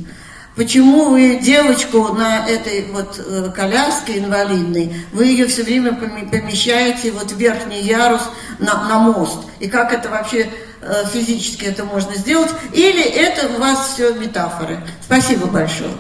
Почему 0.57 1.11
вы 1.11 1.41
девочку 1.43 2.15
на 2.15 2.47
этой 2.49 2.87
вот 2.93 3.21
коляске 3.57 4.19
инвалидной, 4.19 4.95
вы 5.13 5.27
ее 5.27 5.49
все 5.49 5.65
время 5.65 5.95
помещаете 5.95 7.11
вот 7.11 7.33
в 7.33 7.37
верхний 7.37 7.83
ярус 7.83 8.23
на, 8.61 8.89
на 8.89 9.01
мост? 9.01 9.39
И 9.59 9.67
как 9.69 9.93
это 9.93 10.09
вообще 10.09 10.49
физически 11.13 11.65
это 11.65 11.85
можно 11.85 12.15
сделать? 12.15 12.51
Или 12.73 13.03
это 13.03 13.49
у 13.49 13.59
вас 13.59 13.95
все 13.95 14.15
метафоры? 14.15 14.79
Спасибо 15.03 15.49
большое. 15.49 15.91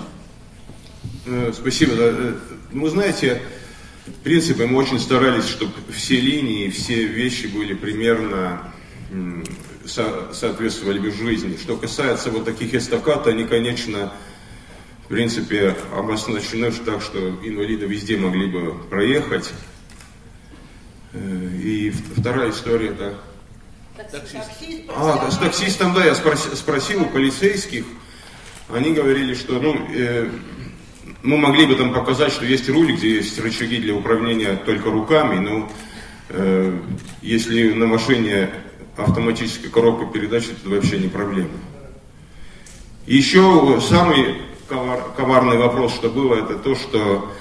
Спасибо. 1.52 1.94
Вы 2.70 2.90
знаете, 2.90 3.42
в 4.06 4.22
принципе, 4.22 4.66
мы 4.66 4.78
очень 4.78 5.00
старались, 5.00 5.46
чтобы 5.46 5.72
все 5.90 6.20
линии, 6.20 6.70
все 6.70 7.04
вещи 7.04 7.46
были 7.46 7.74
примерно 7.74 8.72
со 9.86 10.32
соответствовали 10.32 10.98
бы 10.98 11.10
жизни. 11.10 11.56
Что 11.56 11.76
касается 11.76 12.30
вот 12.30 12.44
таких 12.44 12.74
эстакад, 12.74 13.26
они, 13.26 13.44
конечно, 13.44 14.12
в 15.04 15.08
принципе, 15.08 15.76
обозначены 15.92 16.70
так, 16.72 17.02
что 17.02 17.18
инвалиды 17.42 17.86
везде 17.86 18.16
могли 18.16 18.46
бы 18.46 18.74
проехать. 18.88 19.52
Э, 21.12 21.50
и 21.62 21.90
вторая 21.90 22.50
история, 22.50 22.92
да. 22.92 23.14
Таксист. 23.96 24.90
А, 24.94 25.18
да, 25.18 25.30
с 25.30 25.38
таксистом, 25.38 25.94
да, 25.94 26.04
я 26.04 26.14
спросил, 26.14 26.56
спросил 26.56 27.02
у 27.02 27.06
полицейских, 27.06 27.84
они 28.68 28.92
говорили, 28.92 29.34
что, 29.34 29.60
ну, 29.60 29.88
э, 29.94 30.28
мы 31.24 31.38
могли 31.38 31.64
бы 31.66 31.74
там 31.74 31.92
показать, 31.92 32.32
что 32.32 32.44
есть 32.44 32.68
руль, 32.68 32.92
где 32.92 33.14
есть 33.16 33.40
рычаги 33.40 33.78
для 33.78 33.94
управления 33.94 34.56
только 34.56 34.90
руками, 34.90 35.38
но 35.38 35.70
э, 36.28 36.78
если 37.22 37.72
на 37.72 37.86
машине 37.86 38.50
автоматическая 38.96 39.70
коробка 39.70 40.04
передач, 40.06 40.44
это 40.44 40.68
вообще 40.68 40.98
не 40.98 41.08
проблема. 41.08 41.48
Еще 43.06 43.80
самый 43.80 44.36
ковар, 44.68 45.02
коварный 45.16 45.56
вопрос, 45.56 45.94
что 45.94 46.10
было, 46.10 46.34
это 46.34 46.56
то, 46.56 46.74
что 46.74 47.32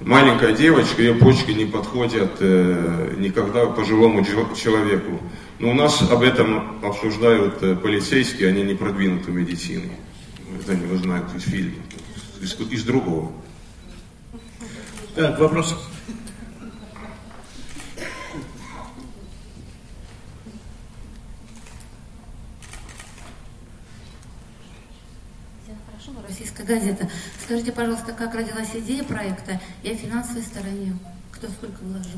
маленькая 0.00 0.52
девочка, 0.52 1.00
ее 1.00 1.14
почки 1.14 1.52
не 1.52 1.64
подходят 1.64 2.32
э, 2.40 3.14
никогда 3.16 3.66
пожилому 3.66 4.22
человеку. 4.54 5.18
Но 5.58 5.70
у 5.70 5.74
нас 5.74 6.02
об 6.02 6.22
этом 6.22 6.84
обсуждают 6.84 7.62
э, 7.62 7.74
полицейские, 7.74 8.50
они 8.50 8.64
не 8.64 8.74
продвинуты 8.74 9.32
медициной. 9.32 9.92
Это 10.60 10.72
они 10.72 10.92
узнают 10.92 11.34
из 11.34 11.44
фильма 11.44 11.76
из, 12.40 12.58
из 12.70 12.84
другого. 12.84 13.32
Так, 15.14 15.38
вопрос. 15.38 15.76
Российская 26.26 26.62
газета. 26.62 27.10
Скажите, 27.42 27.72
пожалуйста, 27.72 28.12
как 28.12 28.34
родилась 28.34 28.70
идея 28.74 29.02
проекта 29.02 29.60
и 29.82 29.90
о 29.90 29.94
финансовой 29.96 30.42
стороне? 30.42 30.96
Кто 31.32 31.48
сколько 31.48 31.82
вложился? 31.82 32.16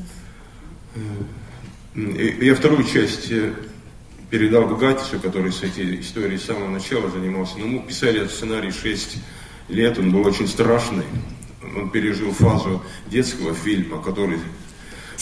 Э, 1.95 2.45
я 2.45 2.55
вторую 2.55 2.83
часть 2.83 3.31
э, 3.31 3.53
передал 4.29 4.67
Гатису, 4.77 5.19
который 5.19 5.51
с 5.51 5.63
этой 5.63 5.99
историей 5.99 6.37
с 6.37 6.45
самого 6.45 6.69
начала 6.69 7.09
занимался. 7.09 7.57
Но 7.57 7.67
мы 7.67 7.79
писали 7.79 8.21
этот 8.21 8.31
сценарий 8.31 8.71
6 8.71 9.17
лет, 9.69 9.97
он 9.97 10.11
был 10.11 10.25
очень 10.25 10.47
страшный. 10.47 11.05
Он 11.75 11.89
пережил 11.89 12.31
фазу 12.31 12.83
детского 13.07 13.53
фильма, 13.53 14.01
который 14.01 14.39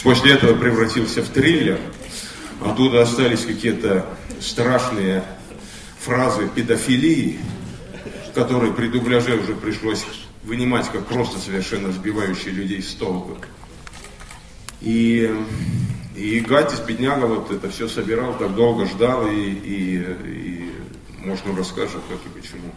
после 0.03 0.33
этого 0.33 0.57
превратился 0.57 1.21
в 1.21 1.29
триллер. 1.29 1.79
Оттуда 2.63 3.01
остались 3.01 3.45
какие-то 3.45 4.05
страшные 4.39 5.23
фразы 5.99 6.49
педофилии, 6.53 7.39
которые 8.33 8.73
при 8.73 8.87
дубляже 8.87 9.37
уже 9.37 9.55
пришлось 9.55 10.05
вынимать 10.43 10.89
как 10.91 11.05
просто 11.05 11.39
совершенно 11.39 11.91
сбивающие 11.91 12.51
людей 12.51 12.81
с 12.81 12.93
толку. 12.93 13.37
И, 14.81 15.31
и 16.15 16.39
Гатис, 16.39 16.79
бедняга, 16.79 17.25
вот 17.25 17.51
это 17.51 17.69
все 17.69 17.87
собирал, 17.87 18.35
так 18.37 18.55
долго 18.55 18.87
ждал, 18.87 19.27
и, 19.27 19.35
и, 19.35 20.05
и 20.25 20.71
может, 21.19 21.45
он 21.45 21.55
расскажет, 21.57 22.01
как 22.09 22.17
и 22.25 22.39
почему. 22.39 22.73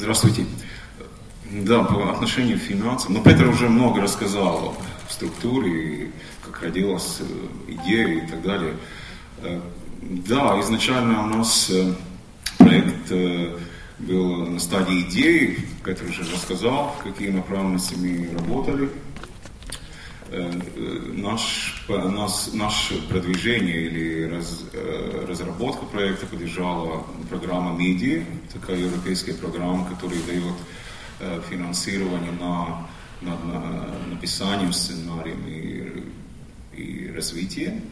Здравствуйте. 0.00 0.46
Да, 1.50 1.84
по 1.84 2.10
отношению 2.10 2.58
к 2.58 2.62
финансам. 2.62 3.12
Ну, 3.12 3.22
Петр 3.22 3.46
уже 3.46 3.68
много 3.68 4.00
рассказал 4.00 4.74
о 5.06 5.12
структуре, 5.12 6.10
как 6.42 6.62
родилась 6.62 7.18
э, 7.20 7.72
идея 7.74 8.24
и 8.24 8.26
так 8.26 8.40
далее. 8.40 8.76
Э, 9.42 9.60
да, 10.00 10.58
изначально 10.62 11.24
у 11.24 11.26
нас 11.26 11.68
э, 11.68 11.92
проект 12.56 13.12
был 13.98 14.46
на 14.46 14.58
стадии 14.58 15.02
идеи, 15.02 15.58
Петр 15.84 16.04
уже 16.08 16.22
рассказал, 16.32 16.96
какие 17.04 17.28
направленности 17.28 17.94
мы 17.94 18.30
работали. 18.38 18.88
Э, 20.32 20.48
наш, 21.12 21.84
нас, 21.88 22.50
наше 22.54 23.02
продвижение 23.08 23.86
или 23.86 24.22
раз, 24.32 24.64
э, 24.72 25.24
разработка 25.26 25.84
проекта 25.86 26.26
поддержала 26.26 27.04
программа 27.28 27.76
МИДИ, 27.76 28.24
такая 28.52 28.76
европейская 28.76 29.34
программа, 29.34 29.88
которая 29.88 30.20
дает 30.22 30.54
э, 31.18 31.40
финансирование 31.50 32.30
на, 32.30 32.88
на, 33.20 33.36
на 33.38 34.06
написание 34.08 34.72
сценария 34.72 35.34
и, 35.48 36.04
и 36.76 37.10
развитие. 37.10 37.82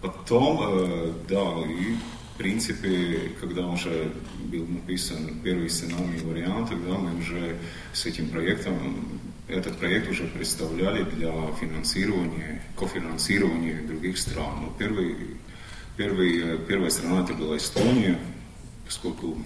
Потом, 0.00 1.14
да, 1.28 1.44
и 1.68 1.94
в 2.34 2.38
принципе, 2.38 3.32
когда 3.38 3.66
уже 3.66 4.12
был 4.50 4.66
написан 4.66 5.40
первый 5.44 5.68
сценарный 5.68 6.20
вариант, 6.20 6.70
тогда 6.70 6.94
мы 6.94 7.18
уже 7.18 7.58
с 7.92 8.06
этим 8.06 8.30
проектом 8.30 9.20
этот 9.50 9.78
проект 9.78 10.08
уже 10.08 10.24
представляли 10.24 11.04
для 11.04 11.32
финансирования, 11.60 12.62
кофинансирования 12.76 13.82
других 13.82 14.18
стран. 14.18 14.60
Ну, 14.62 14.72
первый, 14.78 15.16
первый, 15.96 16.58
первая 16.58 16.90
страна 16.90 17.24
это 17.24 17.34
была 17.34 17.56
Эстония, 17.56 18.18
поскольку 18.86 19.38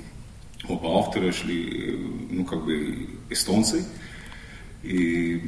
оба 0.68 0.99
автора 0.99 1.32
шли, 1.32 1.99
ну, 2.30 2.44
как 2.44 2.64
бы 2.64 3.08
эстонцы. 3.30 3.84
И, 4.82 5.42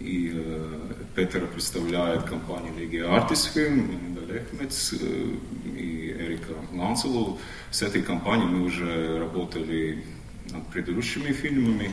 и 0.00 0.32
э, 0.34 0.92
Петер 1.14 1.46
представляет 1.46 2.22
компанию 2.24 2.72
Artis 3.06 3.52
Film, 3.54 4.16
Лехмец 4.26 4.94
э, 5.00 5.36
и 5.64 6.16
Эрика 6.18 6.54
Ланцелу. 6.72 7.38
С 7.70 7.82
этой 7.82 8.02
компанией 8.02 8.48
мы 8.48 8.64
уже 8.64 9.18
работали 9.18 10.02
над 10.50 10.66
предыдущими 10.68 11.32
фильмами 11.32 11.92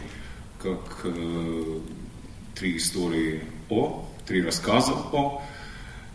как 0.63 1.01
э, 1.03 1.79
три 2.55 2.77
истории 2.77 3.43
о, 3.70 4.08
три 4.25 4.41
рассказа 4.41 4.93
о. 5.12 5.41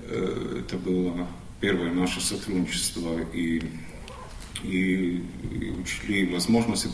Э, 0.03 0.61
это 0.61 0.79
было 0.79 1.27
первое 1.61 1.93
наше 1.93 2.23
сотрудничество 2.23 3.21
и, 3.35 3.63
и, 4.65 5.23
и 5.53 5.71
учли 5.79 6.33
возможности 6.33 6.89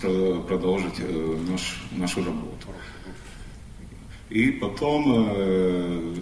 продолжить 0.49 0.99
э, 0.99 1.39
наш, 1.49 1.81
нашу 1.93 2.25
работу. 2.25 2.67
И 4.31 4.51
потом 4.51 5.05
э, 5.37 6.15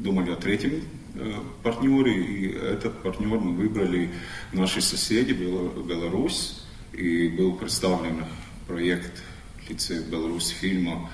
думали 0.00 0.30
о 0.30 0.36
третьем 0.36 0.84
э, 1.16 1.34
партнере, 1.62 2.14
и 2.14 2.50
этот 2.54 3.02
партнер 3.02 3.38
мы 3.38 3.52
выбрали 3.52 4.10
наши 4.54 4.80
соседи, 4.80 5.32
Беларусь, 5.32 6.62
и 6.94 7.28
был 7.28 7.52
представлен 7.56 8.24
проект 8.66 9.22
лице 9.69 10.01
Беларусь 10.03 10.49
фильма 10.49 11.09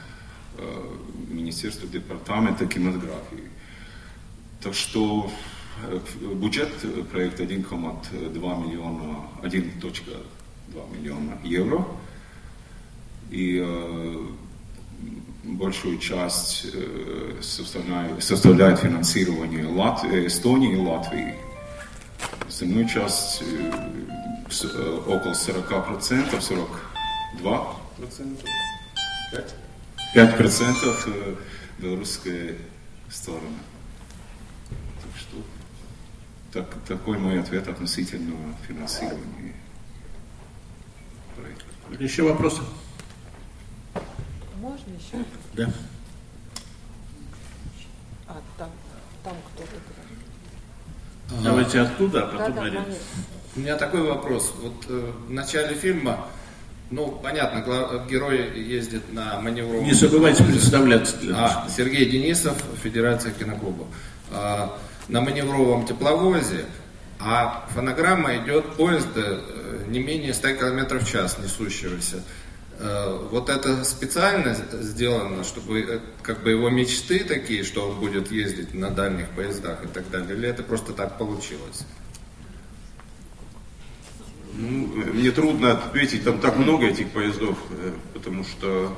э, 0.58 0.96
Министерства 1.30 1.88
департамента 1.88 2.66
кинематографии. 2.66 3.50
Так 4.62 4.74
что 4.74 5.32
э, 5.88 6.00
бюджет 6.36 6.72
проекта 7.12 7.44
1,2 7.44 8.68
миллиона, 8.68 9.28
1,2 9.42 10.98
миллиона 10.98 11.38
евро. 11.44 11.86
И 13.30 13.62
э, 13.64 14.28
большую 15.44 15.98
часть 15.98 16.68
э, 16.74 17.40
составляет, 17.42 18.24
составляет 18.24 18.80
финансирование 18.80 19.66
Лат... 19.66 20.04
Эстонии 20.06 20.74
и 20.74 20.78
Латвии. 20.78 21.36
Остальную 22.48 22.88
часть 22.88 23.42
э, 23.42 23.72
э, 24.64 25.00
около 25.08 25.32
40%, 25.32 26.42
42 26.42 27.76
процентов. 27.97 28.49
5? 29.33 29.55
5 30.15 30.37
процентов 30.37 31.09
э, 31.09 31.35
белорусская 31.79 32.57
сторона. 33.09 33.59
Так 35.03 35.17
что 35.17 35.37
так, 36.53 36.75
такой 36.87 37.19
мой 37.19 37.41
ответ 37.41 37.69
относительно 37.69 38.37
финансирования 38.67 39.55
проекта. 41.37 42.03
Еще 42.03 42.23
вопросы? 42.23 42.63
Можно 44.61 44.93
еще? 44.93 45.25
Да. 45.55 45.73
А, 48.29 48.43
там, 48.59 48.71
там 49.23 49.35
кто-то 49.55 49.71
говорит. 49.71 51.45
Давайте 51.45 51.81
оттуда, 51.81 52.25
а 52.25 52.27
потом 52.27 52.55
да, 52.55 52.71
да, 52.71 52.85
У 53.57 53.61
меня 53.61 53.77
такой 53.77 54.03
вопрос. 54.03 54.55
Вот 54.61 54.87
э, 54.89 55.13
в 55.29 55.31
начале 55.31 55.75
фильма 55.75 56.27
ну, 56.91 57.11
понятно, 57.23 57.61
герой 58.09 58.61
ездит 58.61 59.13
на 59.13 59.41
маневровом... 59.41 59.85
Не 59.85 59.93
забывайте 59.93 60.45
представляться. 60.45 61.17
А, 61.35 61.67
Сергей 61.75 62.09
Денисов, 62.09 62.57
Федерация 62.83 63.33
киноклубов. 63.33 63.89
А, 64.31 64.79
на 65.09 65.21
маневровом 65.21 65.87
тепловозе, 65.87 66.65
а 67.19 67.67
фонограмма 67.75 68.37
идет 68.37 68.77
поезда 68.77 69.41
э, 69.41 69.85
не 69.89 70.01
менее 70.01 70.35
100 70.35 70.49
км 70.55 70.99
в 70.99 71.09
час 71.09 71.39
несущегося. 71.39 72.23
Э, 72.79 73.27
вот 73.31 73.49
это 73.49 73.85
специально 73.85 74.55
сделано, 74.73 75.45
чтобы 75.45 75.81
э, 75.81 76.01
как 76.23 76.43
бы 76.43 76.51
его 76.51 76.69
мечты 76.69 77.25
такие, 77.25 77.65
что 77.65 77.89
он 77.89 78.01
будет 78.01 78.31
ездить 78.31 78.75
на 78.75 78.91
дальних 78.91 79.29
поездах 79.31 79.85
и 79.85 79.89
так 79.89 80.11
далее, 80.11 80.37
или 80.37 80.49
это 80.49 80.63
просто 80.63 80.93
так 80.93 81.17
получилось? 81.19 81.87
Ну, 84.59 84.89
мне 85.13 85.31
трудно 85.31 85.73
ответить, 85.73 86.25
там 86.25 86.39
так 86.39 86.57
много 86.57 86.87
этих 86.87 87.09
поездов, 87.09 87.59
э, 87.71 87.93
потому 88.15 88.43
что 88.45 88.97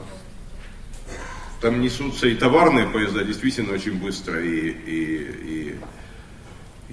там 1.60 1.80
несутся 1.80 2.28
и 2.28 2.34
товарные 2.34 2.86
поезда 2.86 3.24
действительно 3.24 3.74
очень 3.74 3.94
быстро, 3.94 4.40
и, 4.40 4.68
и, 4.68 5.76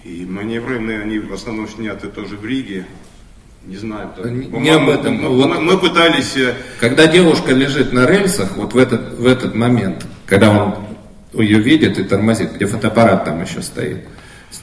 и, 0.04 0.22
и 0.22 0.26
маневренные, 0.26 1.02
они 1.02 1.20
в 1.20 1.32
основном 1.32 1.68
сняты 1.68 2.08
тоже 2.08 2.38
в 2.38 2.46
Риге. 2.46 2.88
Не 3.66 3.78
знаю, 3.78 4.12
там, 4.16 4.40
не, 4.40 4.48
не 4.48 4.70
об 4.70 4.90
этом. 4.90 5.16
Мы, 5.16 5.30
вот, 5.30 5.60
мы 5.60 5.78
пытались... 5.78 6.36
Э, 6.38 6.56
когда 6.80 7.06
девушка 7.08 7.52
лежит 7.52 7.94
на 7.94 8.08
рельсах, 8.08 8.58
вот 8.58 8.74
в 8.74 8.78
этот, 8.78 9.14
в 9.20 9.26
этот 9.28 9.54
момент, 9.54 10.06
когда 10.26 10.50
он 10.52 10.86
ее 11.34 11.60
видит 11.60 12.00
и 12.00 12.04
тормозит, 12.04 12.54
где 12.54 12.66
фотоаппарат 12.66 13.26
там 13.26 13.42
еще 13.42 13.62
стоит, 13.62 14.06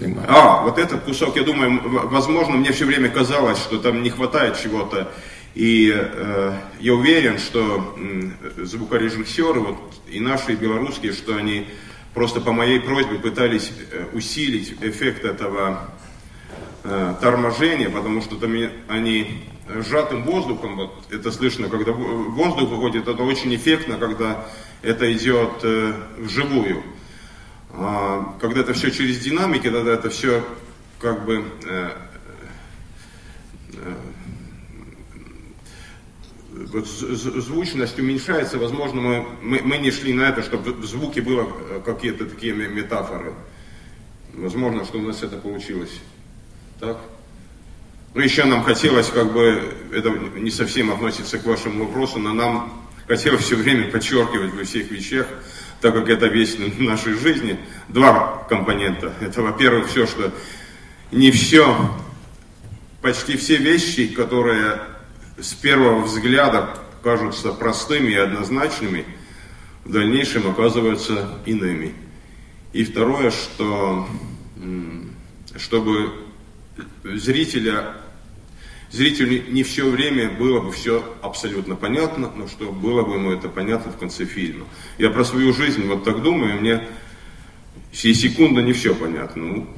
снимают. 0.05 0.31
А, 0.31 0.63
вот 0.63 0.79
этот 0.79 1.03
кусок, 1.03 1.37
я 1.37 1.43
думаю, 1.43 1.81
возможно, 2.09 2.57
мне 2.57 2.73
все 2.73 2.85
время 2.85 3.09
казалось, 3.09 3.59
что 3.59 3.79
там 3.79 4.03
не 4.03 4.11
хватает 4.11 4.61
чего-то. 4.61 5.11
И 5.55 5.93
э, 5.95 6.55
я 6.81 6.95
уверен, 6.95 7.39
что 7.39 7.95
э, 7.99 8.65
звукорежиссеры, 8.65 9.61
вот 9.61 9.77
и 10.11 10.19
наши, 10.19 10.53
и 10.53 10.57
белорусские, 10.57 11.13
что 11.13 11.37
они 11.37 11.67
просто 12.15 12.41
по 12.41 12.53
моей 12.53 12.81
просьбе 12.81 13.19
пытались 13.19 13.71
э, 13.91 14.07
усилить 14.15 14.75
эффект 14.81 15.25
этого 15.25 15.91
э, 16.85 17.15
торможения, 17.21 17.91
потому 17.91 18.23
что 18.23 18.37
там 18.37 18.55
они 18.89 19.45
сжатым 19.69 20.25
воздухом, 20.25 20.77
вот 20.77 21.05
это 21.11 21.31
слышно, 21.31 21.69
когда 21.69 21.93
воздух 21.93 22.71
выходит, 22.71 23.09
это 23.09 23.23
очень 23.23 23.55
эффектно, 23.55 23.97
когда 23.97 24.47
это 24.83 25.13
идет 25.13 25.61
э, 25.63 25.93
вживую. 26.19 26.83
А, 27.75 28.37
когда 28.41 28.61
это 28.61 28.75
все 28.75 28.91
через 28.91 29.19
динамики, 29.19 29.71
тогда 29.71 29.93
это 29.93 30.11
все 30.11 30.45
как 30.99 31.25
бы 31.25 31.45
э, 31.67 31.91
э, 33.75 33.95
вот 36.53 36.87
звучность 36.87 37.99
уменьшается, 37.99 38.59
возможно, 38.59 39.01
мы, 39.01 39.27
мы, 39.43 39.61
мы 39.63 39.79
не 39.79 39.91
шли 39.91 40.13
на 40.13 40.23
это, 40.23 40.43
чтобы 40.43 40.73
в 40.73 40.85
звуке 40.85 41.23
было 41.23 41.49
э, 41.71 41.81
какие-то 41.85 42.27
такие 42.27 42.53
метафоры. 42.53 43.35
Возможно, 44.35 44.85
что 44.85 44.99
у 44.99 45.03
нас 45.03 45.23
это 45.23 45.37
получилось. 45.37 46.01
Так? 46.79 46.99
Ну, 48.15 48.21
еще 48.21 48.45
нам 48.45 48.63
хотелось, 48.63 49.09
как 49.09 49.33
бы, 49.33 49.75
это 49.93 50.11
не 50.11 50.51
совсем 50.51 50.91
относится 50.93 51.39
к 51.39 51.47
вашему 51.47 51.87
вопросу, 51.87 52.19
но 52.19 52.35
нам 52.35 52.83
хотелось 53.09 53.43
все 53.43 53.57
время 53.57 53.91
подчеркивать 53.91 54.53
во 54.53 54.65
всех 54.65 54.91
вещах, 54.91 55.27
так 55.83 55.95
как 55.95 56.09
это 56.09 56.29
весь 56.29 56.57
нашей 56.79 57.15
жизни, 57.15 57.59
два 57.89 58.47
компонента. 58.49 59.13
Это, 59.21 59.43
во-первых, 59.43 59.89
все, 59.89 60.07
что 60.07 60.33
не 61.11 61.31
все, 61.31 61.77
почти 63.03 63.37
все 63.37 63.57
вещи, 63.57 64.07
которые 64.07 64.81
с 65.39 65.53
первого 65.53 66.03
взгляда 66.03 66.79
кажутся 67.03 67.53
простыми 67.53 68.13
и 68.13 68.17
однозначными, 68.17 69.05
в 69.85 69.91
дальнейшем 69.91 70.49
оказываются 70.49 71.29
иными. 71.45 71.95
И 72.73 72.85
второе, 72.85 73.33
что 73.33 74.09
чтобы 75.57 76.13
зрителя 77.03 77.97
зрителю 78.93 79.51
не 79.51 79.63
все 79.63 79.89
время 79.91 80.31
было 80.31 80.61
бы 80.61 80.71
все 80.71 81.03
абсолютно 81.23 81.75
понятно, 81.75 82.31
но 82.37 82.47
что 82.47 82.71
было 82.71 83.03
бы 83.03 83.15
ему 83.15 83.33
это 83.33 83.49
понятно 83.49 83.91
в 83.91 83.99
конце 83.99 84.25
фильма. 84.25 84.67
Я 84.99 85.11
про 85.11 85.25
свою 85.25 85.53
жизнь 85.53 85.85
вот 85.87 86.05
так 86.05 86.23
думаю, 86.23 86.61
мне 86.61 86.87
сей 87.93 88.15
секунда 88.15 88.63
не 88.63 88.73
все 88.73 88.95
понятно. 88.95 89.43
Ну, 89.45 89.69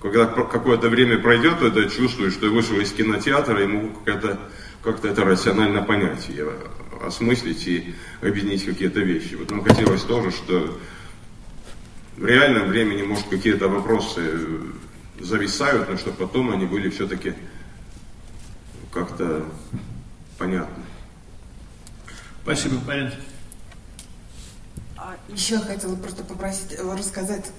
когда 0.00 0.26
какое-то 0.26 0.88
время 0.88 1.18
пройдет, 1.18 1.58
то 1.58 1.66
это 1.66 1.90
чувствуешь, 1.90 2.32
что 2.32 2.46
вышел 2.48 2.78
из 2.80 2.92
кинотеатра, 2.92 3.60
ему 3.60 3.90
как-то 4.04 4.38
как 4.82 5.04
это 5.04 5.24
рационально 5.24 5.82
понять, 5.82 6.28
и 6.28 6.44
осмыслить 7.04 7.66
и 7.68 7.94
объединить 8.20 8.64
какие-то 8.64 9.00
вещи. 9.00 9.34
Вот 9.34 9.50
нам 9.50 9.62
хотелось 9.62 10.02
тоже, 10.02 10.30
что 10.32 10.78
в 12.16 12.26
реальном 12.26 12.68
времени, 12.68 13.02
может, 13.02 13.26
какие-то 13.28 13.68
вопросы 13.68 14.38
зависают, 15.20 15.88
но 15.88 15.96
чтобы 15.96 16.16
потом 16.16 16.50
они 16.50 16.66
были 16.66 16.90
все-таки 16.90 17.34
как-то 18.92 19.44
понятны. 20.38 20.84
Спасибо, 22.42 22.76
Марина. 22.86 23.12
А 24.96 25.16
еще 25.28 25.54
я 25.54 25.60
хотела 25.60 25.96
просто 25.96 26.22
попросить 26.22 26.72
э, 26.72 26.94
рассказать, 26.96 27.50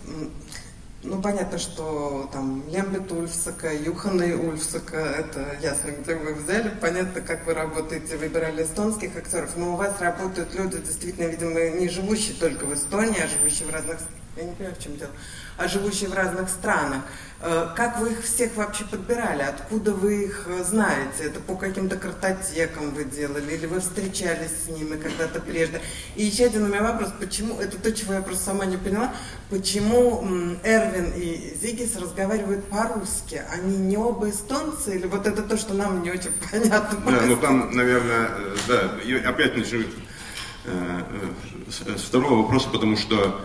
ну 1.04 1.22
понятно, 1.22 1.58
что 1.58 2.30
там 2.32 2.64
Лембет 2.70 3.12
Ульфсака, 3.12 3.74
Юхана 3.74 4.26
Ульфсака, 4.36 4.98
это 4.98 5.58
ясно, 5.62 5.92
где 5.92 6.16
вы 6.16 6.36
взяли, 6.36 6.70
понятно, 6.80 7.22
как 7.22 7.46
вы 7.46 7.54
работаете, 7.54 8.16
выбирали 8.16 8.64
эстонских 8.64 9.16
актеров, 9.18 9.58
но 9.58 9.74
у 9.74 9.76
вас 9.76 10.00
работают 10.00 10.54
люди, 10.54 10.78
действительно, 10.78 11.28
видимо, 11.28 11.70
не 11.72 11.90
живущие 11.90 12.36
только 12.40 12.66
в 12.66 12.74
Эстонии, 12.74 13.22
а 13.22 13.28
живущие 13.28 13.68
в 13.68 13.74
разных 13.74 14.00
я 14.36 14.44
не 14.46 14.54
понимаю, 14.54 14.76
в 14.76 14.84
чем 14.84 14.98
дело, 14.98 15.12
а 15.58 15.68
живущие 15.68 16.10
в 16.10 16.14
разных 16.14 16.50
странах. 16.50 17.04
Э, 17.40 17.68
как 17.76 18.00
вы 18.00 18.14
их 18.14 18.24
всех 18.24 18.56
вообще 18.56 18.84
подбирали? 18.86 19.44
Откуда 19.44 19.94
вы 19.94 20.24
их 20.24 20.46
э, 20.48 20.64
знаете? 20.64 21.26
Это 21.26 21.40
по 21.40 21.56
каким-то 21.56 21.98
картотекам 21.98 22.92
вы 22.92 23.04
делали? 23.04 23.54
Или 23.54 23.68
вы 23.68 23.80
встречались 23.80 24.64
с 24.66 24.70
ними 24.70 24.96
когда-то 24.96 25.40
прежде? 25.40 25.82
И 26.16 26.24
еще 26.24 26.46
один 26.46 26.64
у 26.64 26.68
меня 26.68 26.82
вопрос. 26.82 27.12
Почему, 27.20 27.60
это 27.60 27.78
то, 27.78 27.92
чего 27.92 28.14
я 28.14 28.22
просто 28.22 28.46
сама 28.46 28.66
не 28.66 28.78
поняла, 28.78 29.14
почему 29.52 30.24
Эрвин 30.64 31.14
и 31.16 31.56
Зигис 31.62 31.96
разговаривают 31.96 32.66
по-русски? 32.70 33.44
Они 33.52 33.78
не 33.78 33.98
оба 33.98 34.32
эстонцы? 34.32 34.96
Или 34.96 35.06
вот 35.06 35.28
это 35.28 35.44
то, 35.44 35.58
что 35.58 35.76
нам 35.76 36.02
не 36.02 36.10
очень 36.10 36.32
понятно? 36.52 37.12
Да, 37.12 37.22
ну 37.22 37.36
там, 37.38 37.72
наверное, 37.76 38.30
э, 38.30 38.56
да, 38.68 39.30
опять 39.30 39.56
начну 39.56 39.84
с 41.70 42.02
второго 42.02 42.44
вопроса, 42.44 42.70
потому 42.70 42.96
что 42.96 43.42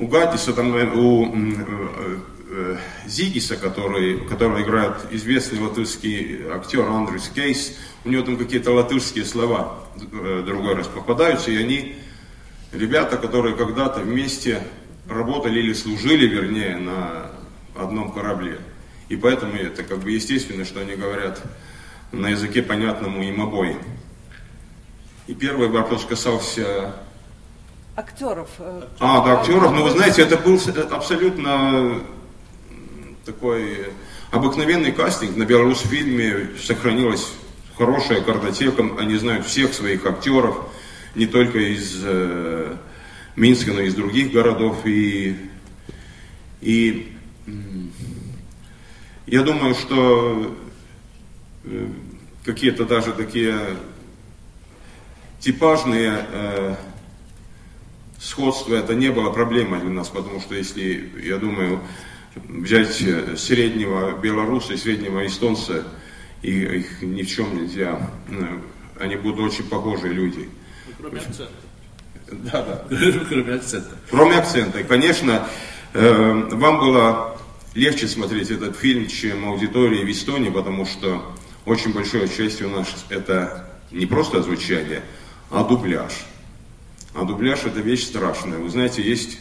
у 0.00 0.06
Гатиса, 0.06 0.52
там, 0.52 0.74
э, 0.74 0.86
у 0.86 1.26
э, 1.26 2.18
э, 2.50 2.76
Зигиса, 3.06 3.56
который, 3.56 4.20
которого 4.20 4.62
играет 4.62 4.94
известный 5.10 5.60
латышский 5.60 6.46
актер 6.50 6.88
Андрюс 6.88 7.28
Кейс, 7.28 7.76
у 8.04 8.08
него 8.08 8.22
там 8.22 8.36
какие-то 8.36 8.72
латышские 8.72 9.24
слова 9.24 9.84
другой 10.46 10.74
раз 10.74 10.86
попадаются, 10.86 11.50
и 11.50 11.56
они 11.56 11.96
ребята, 12.72 13.18
которые 13.18 13.54
когда-то 13.54 14.00
вместе 14.00 14.62
работали 15.08 15.60
или 15.60 15.74
служили, 15.74 16.26
вернее, 16.26 16.78
на 16.78 17.30
одном 17.76 18.12
корабле. 18.12 18.58
И 19.10 19.16
поэтому 19.16 19.54
это 19.56 19.82
как 19.82 19.98
бы 19.98 20.12
естественно, 20.12 20.64
что 20.64 20.80
они 20.80 20.94
говорят 20.94 21.42
на 22.12 22.28
языке 22.28 22.62
понятному 22.62 23.22
им 23.22 23.42
обоим. 23.42 23.78
И 25.26 25.34
первый 25.34 25.68
вопрос 25.68 26.04
касался 26.06 26.94
актеров. 28.00 28.48
Э, 28.58 28.82
а, 28.98 29.24
да, 29.24 29.40
актеров. 29.40 29.72
Ну, 29.72 29.84
вы 29.84 29.90
знаете, 29.90 30.22
это 30.22 30.36
был 30.36 30.60
абсолютно 30.90 32.00
такой 33.24 33.92
обыкновенный 34.30 34.92
кастинг. 34.92 35.36
На 35.36 35.44
фильме 35.44 36.50
сохранилась 36.60 37.32
хорошая 37.76 38.20
картотека. 38.20 38.84
Они 38.98 39.16
знают 39.16 39.46
всех 39.46 39.72
своих 39.74 40.04
актеров, 40.06 40.56
не 41.14 41.26
только 41.26 41.58
из 41.58 42.00
э, 42.04 42.76
Минска, 43.36 43.72
но 43.72 43.80
и 43.80 43.86
из 43.86 43.94
других 43.94 44.32
городов. 44.32 44.84
И, 44.84 45.36
и 46.60 47.16
я 49.26 49.42
думаю, 49.42 49.74
что 49.74 50.56
э, 51.64 51.88
какие-то 52.44 52.84
даже 52.84 53.12
такие 53.12 53.56
типажные 55.40 56.26
э, 56.32 56.76
сходство 58.20 58.74
это 58.74 58.94
не 58.94 59.10
было 59.10 59.30
проблемой 59.30 59.80
для 59.80 59.90
нас, 59.90 60.08
потому 60.08 60.40
что 60.40 60.54
если, 60.54 61.10
я 61.22 61.38
думаю, 61.38 61.80
взять 62.48 63.00
э, 63.00 63.36
среднего 63.36 64.16
белоруса 64.18 64.74
и 64.74 64.76
среднего 64.76 65.26
эстонца, 65.26 65.84
и 66.42 66.50
их 66.50 67.02
ни 67.02 67.22
в 67.22 67.28
чем 67.28 67.56
нельзя, 67.56 68.10
э, 68.28 68.58
они 69.00 69.16
будут 69.16 69.52
очень 69.52 69.64
похожие 69.64 70.12
люди. 70.12 70.48
Кроме 70.98 71.18
акцента. 71.20 71.52
Да, 72.30 72.62
да. 72.62 72.84
Кроме 73.28 73.54
акцента. 73.54 73.96
Кроме 74.10 74.36
акцента. 74.36 74.80
И, 74.80 74.84
конечно, 74.84 75.48
э, 75.94 76.48
вам 76.52 76.78
было 76.78 77.40
легче 77.74 78.06
смотреть 78.06 78.50
этот 78.50 78.76
фильм, 78.76 79.08
чем 79.08 79.48
аудитории 79.48 80.04
в 80.04 80.10
Эстонии, 80.10 80.50
потому 80.50 80.84
что 80.84 81.34
очень 81.64 81.92
большое 81.92 82.28
частью 82.28 82.68
у 82.68 82.76
нас 82.76 82.86
это 83.08 83.70
не 83.90 84.06
просто 84.06 84.42
звучание, 84.42 85.02
а 85.50 85.64
дубляж. 85.64 86.12
А 87.14 87.24
дубляж 87.24 87.64
это 87.64 87.80
вещь 87.80 88.04
страшная. 88.04 88.58
Вы 88.58 88.70
знаете, 88.70 89.02
есть 89.02 89.38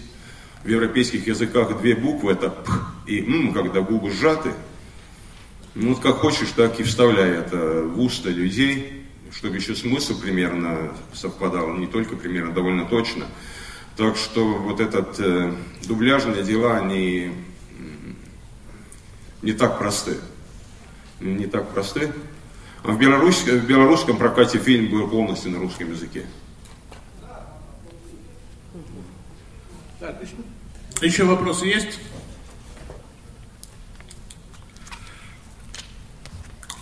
в 0.63 0.67
европейских 0.67 1.27
языках 1.27 1.79
две 1.79 1.95
буквы, 1.95 2.31
это 2.31 2.49
п 2.49 2.71
и 3.05 3.19
м, 3.19 3.53
когда 3.53 3.81
губы 3.81 4.11
сжаты. 4.11 4.53
Ну 5.75 5.89
вот 5.89 5.99
как 5.99 6.17
хочешь, 6.17 6.49
так 6.55 6.79
и 6.79 6.83
вставляй 6.83 7.31
это 7.31 7.83
в 7.83 7.99
уста 8.01 8.29
людей, 8.29 9.05
чтобы 9.31 9.57
еще 9.57 9.75
смысл 9.75 10.19
примерно 10.19 10.91
совпадал, 11.13 11.75
не 11.75 11.87
только 11.87 12.15
примерно, 12.15 12.53
довольно 12.53 12.85
точно. 12.85 13.25
Так 13.95 14.17
что 14.17 14.45
вот 14.45 14.79
этот 14.79 15.19
э, 15.19 15.53
дубляжные 15.85 16.43
дела, 16.43 16.77
они 16.77 17.31
не 19.41 19.53
так 19.53 19.77
просты. 19.77 20.17
Не 21.19 21.45
так 21.45 21.69
просты. 21.69 22.11
А 22.83 22.91
в, 22.91 22.97
Беларусь, 22.97 23.43
в 23.43 23.65
белорусском 23.65 24.17
прокате 24.17 24.57
фильм 24.57 24.89
был 24.89 25.07
полностью 25.07 25.51
на 25.51 25.59
русском 25.59 25.91
языке. 25.91 26.25
Отлично. 30.01 30.37
Еще 31.01 31.23
вопросы 31.23 31.65
есть? 31.65 31.99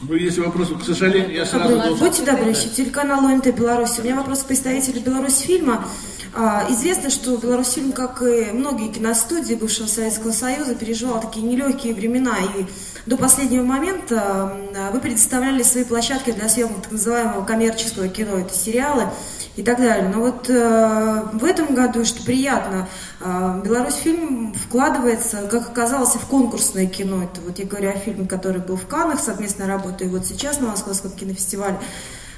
Ну, 0.01 0.13
если 0.13 0.41
вопросы, 0.41 0.75
к 0.75 0.83
сожалению, 0.83 1.33
я 1.33 1.45
сразу 1.45 1.75
должен... 1.75 1.97
Будьте 1.97 2.23
добры, 2.23 2.49
еще 2.49 2.69
телеканал 2.69 3.25
ОНТ 3.25 3.47
Беларусь. 3.55 3.97
У 3.97 4.03
меня 4.03 4.15
вопрос 4.15 4.43
к 4.43 4.45
представителю 4.45 5.01
Беларусь 5.01 5.39
фильма. 5.39 5.87
А, 6.35 6.67
известно, 6.69 7.09
что 7.09 7.35
Беларусьфильм, 7.37 7.91
как 7.91 8.21
и 8.21 8.51
многие 8.51 8.91
киностудии 8.91 9.55
бывшего 9.55 9.87
Советского 9.87 10.31
Союза, 10.31 10.75
переживал 10.75 11.19
такие 11.19 11.43
нелегкие 11.43 11.95
времена. 11.95 12.37
И 12.37 12.65
до 13.07 13.17
последнего 13.17 13.63
момента 13.63 14.55
вы 14.93 14.99
предоставляли 14.99 15.63
свои 15.63 15.83
площадки 15.83 16.31
для 16.31 16.47
съемок 16.47 16.83
так 16.83 16.91
называемого 16.91 17.43
коммерческого 17.43 18.07
кино, 18.07 18.37
это 18.37 18.53
сериалы 18.53 19.09
и 19.57 19.63
так 19.63 19.79
далее. 19.79 20.09
Но 20.13 20.21
вот 20.21 20.49
э, 20.49 21.23
в 21.33 21.43
этом 21.43 21.73
году, 21.73 22.05
что 22.05 22.23
приятно, 22.23 22.87
э, 23.19 23.61
Беларусь 23.65 23.95
фильм 23.95 24.53
вкладывается, 24.53 25.47
как 25.49 25.69
оказалось, 25.69 26.13
в 26.13 26.25
конкурсное 26.27 26.85
кино. 26.85 27.23
Это 27.23 27.41
вот 27.41 27.57
я 27.59 27.65
говорю 27.65 27.89
о 27.89 27.93
фильме, 27.93 28.27
который 28.27 28.61
был 28.61 28.77
в 28.77 28.87
Каннах, 28.87 29.19
совместная 29.19 29.67
работа, 29.67 30.05
и 30.05 30.07
вот 30.07 30.25
сейчас 30.25 30.59
на 30.59 30.67
Московском 30.67 31.11
кинофестивале. 31.11 31.79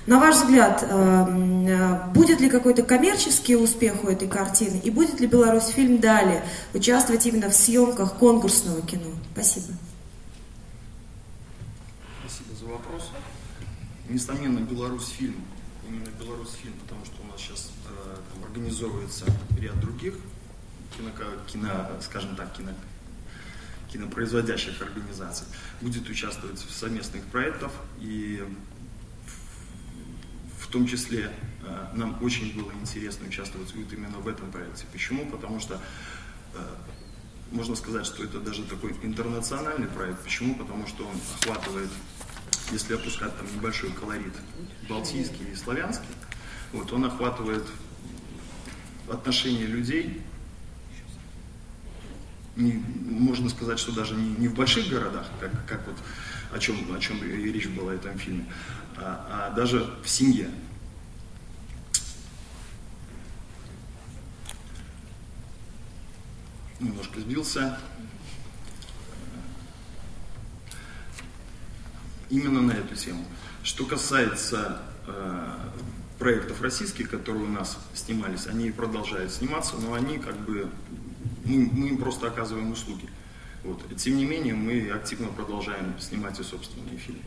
На 0.08 0.18
ваш 0.18 0.38
взгляд, 0.38 0.82
э, 0.82 0.88
э, 0.90 2.12
будет 2.14 2.40
ли 2.40 2.50
какой-то 2.50 2.84
коммерческий 2.84 3.58
успех 3.58 4.04
у 4.04 4.08
этой 4.08 4.30
картины? 4.30 4.80
И 4.82 4.90
будет 4.90 5.20
ли 5.20 5.28
Беларусь 5.28 5.66
фильм 5.66 6.00
далее 6.00 6.44
участвовать 6.74 7.26
именно 7.26 7.50
в 7.50 7.54
съемках 7.54 8.16
конкурсного 8.16 8.82
кино? 8.82 9.12
Спасибо. 9.34 9.68
Спасибо 12.22 12.56
за 12.60 12.66
вопрос. 12.66 13.10
Несомненно, 14.08 14.60
Беларусь 14.60 15.10
фильм, 15.10 15.36
именно 15.90 16.10
Беларусь 16.20 16.52
фильм, 16.52 16.74
потому 16.80 17.04
что 17.06 17.22
у 17.24 17.26
нас 17.28 17.42
сейчас 17.42 17.72
э, 17.88 18.16
там, 18.34 18.44
организовывается 18.44 19.26
ряд 19.60 19.80
других 19.80 20.16
кино, 20.96 21.10
кино, 21.48 21.90
скажем 22.02 22.36
так, 22.36 22.54
кино, 22.54 22.72
кинопроизводящих 23.92 24.82
организаций, 24.82 25.48
будет 25.82 26.08
участвовать 26.10 26.60
в 26.60 26.72
совместных 26.72 27.24
проектах 27.26 27.72
и 28.00 28.44
в 30.60 30.68
том 30.68 30.86
числе 30.86 31.32
э, 31.64 31.88
нам 31.96 32.22
очень 32.24 32.56
было 32.56 32.72
интересно 32.74 33.28
участвовать 33.28 33.74
вот 33.74 33.92
именно 33.92 34.20
в 34.20 34.28
этом 34.28 34.52
проекте. 34.52 34.86
Почему? 34.92 35.26
Потому 35.26 35.60
что 35.60 35.82
э, 36.54 36.60
можно 37.52 37.76
сказать, 37.76 38.06
что 38.06 38.24
это 38.24 38.40
даже 38.40 38.64
такой 38.64 38.96
интернациональный 39.02 39.88
проект. 39.88 40.24
Почему? 40.24 40.54
Потому 40.54 40.86
что 40.86 41.08
он 41.08 41.16
охватывает, 41.42 41.90
если 42.72 42.96
опускать 42.96 43.36
там 43.38 43.48
небольшой 43.56 43.92
колорит, 43.92 44.34
балтийский 44.88 45.52
и 45.52 45.56
славянский, 45.56 46.10
вот, 46.72 46.92
он 46.94 47.06
охватывает 47.06 47.66
отношения 49.10 49.66
людей, 49.66 50.22
не, 52.56 52.74
можно 52.74 53.50
сказать, 53.50 53.80
что 53.80 53.92
даже 53.92 54.16
не, 54.16 54.36
не 54.36 54.48
в 54.48 54.54
больших 54.54 54.90
городах, 54.90 55.28
как, 55.40 55.66
как 55.66 55.88
вот 55.88 55.96
о 56.52 56.60
чем, 56.60 56.94
о 56.94 57.00
чем 57.00 57.24
речь 57.24 57.68
была 57.68 57.94
в 57.94 57.96
этом 57.96 58.18
фильме, 58.18 58.46
а, 58.98 59.50
а 59.50 59.56
даже 59.56 59.94
в 60.04 60.10
семье. 60.10 60.50
Немножко 66.80 67.20
сбился. 67.20 67.78
Именно 72.30 72.62
на 72.62 72.72
эту 72.72 72.96
тему. 72.96 73.26
Что 73.64 73.86
касается 73.86 74.82
э, 75.08 75.54
проектов 76.18 76.62
российских, 76.62 77.10
которые 77.10 77.46
у 77.46 77.50
нас 77.50 77.78
снимались, 77.94 78.48
они 78.48 78.72
продолжают 78.72 79.32
сниматься, 79.32 79.76
но 79.78 79.94
они 79.94 80.18
как 80.18 80.38
бы, 80.40 80.70
мы, 81.46 81.70
мы 81.72 81.88
им 81.90 81.98
просто 81.98 82.28
оказываем 82.28 82.72
услуги. 82.72 83.10
Вот. 83.64 83.82
Тем 83.98 84.18
не 84.18 84.26
менее, 84.26 84.54
мы 84.54 84.90
активно 84.90 85.28
продолжаем 85.28 85.94
снимать 86.00 86.40
и 86.40 86.44
собственные 86.44 86.98
фильмы. 86.98 87.22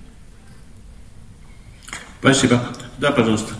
Спасибо. 2.20 2.64
Да, 2.98 3.10
пожалуйста. 3.10 3.54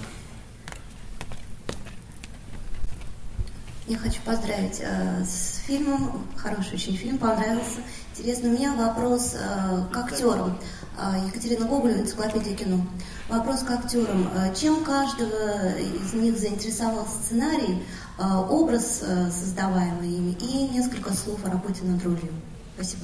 Я 3.89 3.99
хочу 3.99 4.21
поздравить 4.25 4.81
э, 4.81 5.25
с 5.25 5.61
фильмом. 5.67 6.25
Хороший 6.37 6.75
очень 6.75 6.97
фильм, 6.97 7.19
понравился. 7.19 7.81
Интересно, 8.17 8.49
у 8.49 8.53
меня 8.53 8.75
вопрос 8.75 9.35
э, 9.35 9.85
к 9.93 9.97
актерам. 9.97 10.57
Э, 10.97 11.27
Екатерина 11.27 11.67
Гоголева, 11.67 11.99
энциклопедия 11.99 12.55
кино. 12.55 12.87
Вопрос 13.29 13.63
к 13.63 13.71
актерам. 13.73 14.29
Э, 14.35 14.55
чем 14.55 14.85
каждого 14.85 15.77
из 15.79 16.13
них 16.13 16.39
заинтересовал 16.39 17.09
сценарий, 17.09 17.83
э, 18.19 18.23
образ 18.23 19.01
э, 19.03 19.31
создаваемый 19.33 20.13
ими 20.13 20.37
и 20.41 20.69
несколько 20.69 21.13
слов 21.13 21.45
о 21.45 21.51
работе 21.51 21.83
над 21.83 22.05
ролью? 22.05 22.33
Спасибо. 22.77 23.03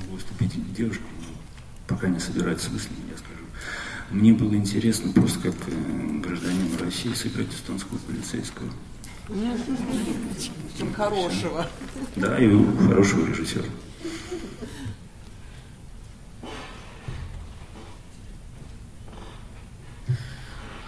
могу 0.00 0.14
уступить 0.14 0.72
девушку, 0.72 1.04
но 1.20 1.26
пока 1.88 2.06
не 2.06 2.20
собираюсь 2.20 2.60
с 2.60 2.68
мыслями, 2.68 2.96
я 2.98 3.02
скажу. 3.02 3.03
Мне 4.14 4.32
было 4.32 4.54
интересно 4.54 5.12
просто 5.12 5.40
как 5.40 5.54
э, 5.66 6.18
гражданину 6.20 6.78
России 6.78 7.12
сыграть 7.14 7.52
эстонского 7.52 7.98
полицейского. 7.98 8.70
Чем 10.78 10.94
хорошего. 10.94 11.66
Да, 12.14 12.38
и 12.38 12.48
хорошего 12.86 13.26
режиссера. 13.26 13.64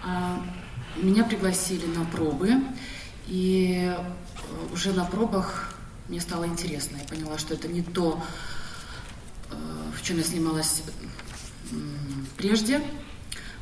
А, 0.05 0.41
Меня 0.95 1.25
пригласили 1.25 1.85
на 1.85 2.05
пробы, 2.05 2.53
и 3.27 3.93
э, 3.93 4.73
уже 4.73 4.93
на 4.93 5.03
пробах 5.03 5.75
мне 6.07 6.21
стало 6.21 6.47
интересно. 6.47 6.95
Я 6.95 7.03
поняла, 7.03 7.37
что 7.37 7.55
это 7.55 7.67
не 7.67 7.81
то, 7.81 8.23
э, 9.51 9.55
в 9.97 10.01
чем 10.01 10.15
я 10.17 10.23
снималась 10.23 10.81
прежде. 12.37 12.81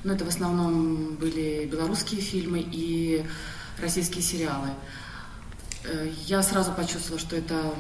Но 0.06 0.14
это 0.14 0.24
в 0.24 0.28
основном 0.28 1.16
были 1.16 1.66
белорусские 1.66 2.22
фильмы 2.22 2.60
и 2.60 3.26
российские 3.82 4.22
сериалы. 4.22 4.70
Э, 5.84 6.14
Я 6.28 6.44
сразу 6.44 6.72
почувствовала, 6.74 7.20
что 7.20 7.36
это 7.36 7.74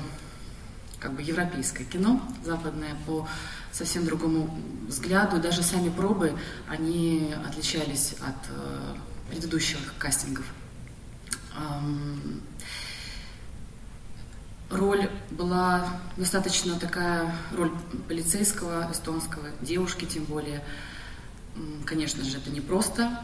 как 0.99 1.13
бы 1.13 1.21
европейское 1.21 1.85
кино, 1.85 2.19
западное, 2.43 2.95
по 3.05 3.27
совсем 3.71 4.05
другому 4.05 4.49
взгляду. 4.87 5.39
Даже 5.39 5.61
сами 5.61 5.89
пробы, 5.89 6.35
они 6.67 7.31
отличались 7.47 8.15
от 8.19 8.49
э, 8.49 8.95
предыдущих 9.29 9.93
кастингов. 9.99 10.45
Роль 14.71 15.11
была 15.29 15.87
достаточно 16.17 16.79
такая, 16.79 17.35
роль 17.55 17.71
полицейского, 18.07 18.89
эстонского, 18.91 19.51
девушки 19.61 20.05
тем 20.05 20.23
более. 20.23 20.63
Конечно 21.85 22.23
же, 22.23 22.37
это 22.37 22.49
непросто. 22.49 23.21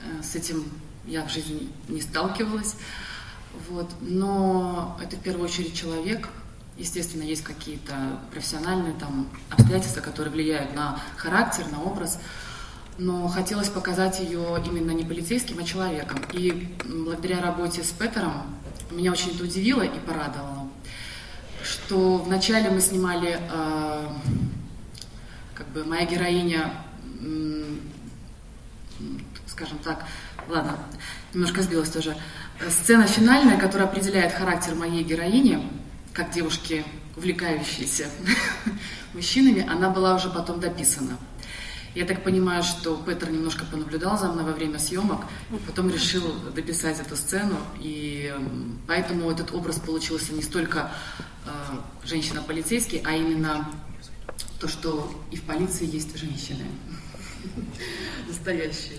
Э, 0.00 0.22
С 0.22 0.34
этим 0.34 0.64
я 1.06 1.24
в 1.24 1.30
жизни 1.30 1.68
не 1.88 2.00
сталкивалась. 2.00 2.76
Вот. 3.68 3.90
Но 4.00 4.98
это 5.02 5.16
в 5.16 5.20
первую 5.20 5.44
очередь 5.44 5.74
человек. 5.74 6.28
Естественно, 6.76 7.22
есть 7.22 7.42
какие-то 7.42 8.20
профессиональные 8.30 8.92
там, 8.94 9.28
обстоятельства, 9.50 10.02
которые 10.02 10.32
влияют 10.32 10.74
на 10.74 11.00
характер, 11.16 11.66
на 11.72 11.82
образ. 11.82 12.18
Но 12.98 13.28
хотелось 13.28 13.68
показать 13.68 14.20
ее 14.20 14.62
именно 14.66 14.90
не 14.90 15.04
полицейским, 15.04 15.58
а 15.58 15.64
человеком. 15.64 16.18
И 16.32 16.76
благодаря 16.84 17.40
работе 17.40 17.82
с 17.82 17.90
Петером 17.90 18.56
меня 18.90 19.12
очень 19.12 19.34
это 19.34 19.44
удивило 19.44 19.82
и 19.82 19.98
порадовало, 20.00 20.68
что 21.62 22.18
вначале 22.18 22.70
мы 22.70 22.80
снимали, 22.80 23.38
э, 23.40 24.08
как 25.54 25.68
бы 25.68 25.84
моя 25.84 26.06
героиня, 26.06 26.72
скажем 29.46 29.78
так, 29.78 30.04
ладно, 30.48 30.78
немножко 31.32 31.62
сбилась 31.62 31.90
тоже. 31.90 32.16
Сцена 32.68 33.06
финальная, 33.06 33.58
которая 33.58 33.88
определяет 33.88 34.32
характер 34.32 34.74
моей 34.74 35.02
героини, 35.02 35.70
как 36.12 36.30
девушки, 36.32 36.84
увлекающейся 37.16 38.08
мужчинами, 39.14 39.66
она 39.66 39.90
была 39.90 40.14
уже 40.14 40.30
потом 40.30 40.60
дописана. 40.60 41.16
Я 41.94 42.04
так 42.04 42.22
понимаю, 42.22 42.62
что 42.62 43.02
Петр 43.06 43.30
немножко 43.30 43.64
понаблюдал 43.64 44.18
за 44.18 44.30
мной 44.30 44.44
во 44.44 44.52
время 44.52 44.78
съемок, 44.78 45.24
потом 45.66 45.88
решил 45.88 46.30
дописать 46.54 47.00
эту 47.00 47.16
сцену, 47.16 47.56
и 47.80 48.34
поэтому 48.86 49.30
этот 49.30 49.54
образ 49.54 49.78
получился 49.78 50.34
не 50.34 50.42
столько 50.42 50.92
э, 51.46 51.50
женщина-полицейский, 52.04 53.00
а 53.02 53.12
именно 53.12 53.66
то, 54.60 54.68
что 54.68 55.10
и 55.30 55.36
в 55.36 55.42
полиции 55.44 55.86
есть 55.86 56.18
женщины. 56.18 56.66
Настоящие. 58.28 58.98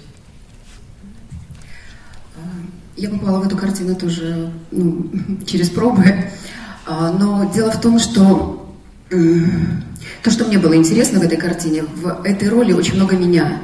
Я 2.96 3.10
попала 3.10 3.40
в 3.40 3.46
эту 3.46 3.58
картину 3.58 3.96
тоже 3.96 4.52
ну, 4.72 5.10
через 5.46 5.70
пробы. 5.70 6.04
А, 6.86 7.12
Но 7.12 7.52
дело 7.54 7.72
в 7.72 7.82
том, 7.82 8.00
что 8.00 8.76
то, 9.10 10.32
что 10.32 10.46
мне 10.46 10.58
было 10.58 10.76
интересно 10.76 11.20
в 11.20 11.24
этой 11.24 11.38
картине, 11.38 11.84
в 11.84 12.22
этой 12.26 12.50
роли 12.50 12.74
очень 12.74 12.96
много 12.96 13.16
меня. 13.16 13.62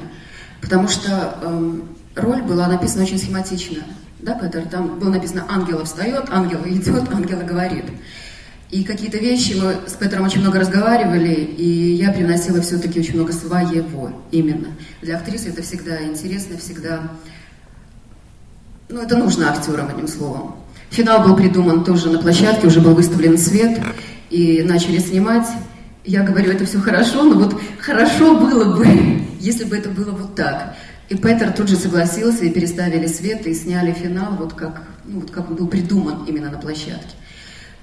Потому 0.62 0.88
что 0.88 1.38
эм, 1.42 1.84
роль 2.16 2.42
была 2.42 2.68
написана 2.68 3.04
очень 3.04 3.18
схематично. 3.18 3.80
Да, 4.20 4.36
Петр? 4.36 4.66
Там 4.70 5.00
было 5.00 5.10
написано 5.10 5.46
«Ангела 5.50 5.84
встает, 5.84 6.26
ангела 6.30 6.64
идет, 6.70 7.12
ангела 7.12 7.42
говорит». 7.42 7.86
И 8.74 8.84
какие-то 8.84 9.20
вещи 9.20 9.54
мы 9.54 9.88
с 9.88 9.94
Петром 9.94 10.26
очень 10.26 10.42
много 10.42 10.60
разговаривали, 10.60 11.32
и 11.32 11.94
я 11.94 12.12
приносила 12.12 12.60
все-таки 12.60 13.00
очень 13.00 13.14
много 13.14 13.32
своего 13.32 14.10
именно. 14.32 14.70
Для 15.00 15.18
актрисы 15.18 15.50
это 15.50 15.62
всегда 15.62 16.02
интересно, 16.02 16.58
всегда 16.58 17.12
ну, 18.90 19.00
это 19.00 19.16
нужно 19.16 19.52
актерам, 19.52 19.90
одним 19.90 20.08
словом. 20.08 20.56
Финал 20.90 21.24
был 21.24 21.36
придуман 21.36 21.84
тоже 21.84 22.10
на 22.10 22.18
площадке, 22.18 22.66
уже 22.66 22.82
был 22.82 22.96
выставлен 22.96 23.38
свет, 23.38 23.80
и 24.32 24.64
начали 24.64 24.98
снимать. 24.98 25.48
Я 26.04 26.24
говорю, 26.24 26.52
это 26.52 26.66
все 26.66 26.80
хорошо, 26.80 27.22
но 27.26 27.38
вот 27.38 27.62
хорошо 27.80 28.40
было 28.40 28.76
бы, 28.76 28.88
если 29.40 29.66
бы 29.66 29.78
это 29.78 29.90
было 29.90 30.10
вот 30.10 30.34
так. 30.34 30.76
И 31.10 31.16
Петер 31.16 31.52
тут 31.52 31.70
же 31.70 31.76
согласился, 31.76 32.46
и 32.46 32.50
переставили 32.50 33.06
свет, 33.06 33.46
и 33.46 33.54
сняли 33.54 33.92
финал, 33.92 34.34
вот 34.36 34.54
как, 34.54 34.82
ну, 35.06 35.20
вот 35.20 35.30
как 35.30 35.52
он 35.52 35.58
был 35.58 35.68
придуман 35.68 36.26
именно 36.26 36.50
на 36.50 36.58
площадке. 36.58 37.14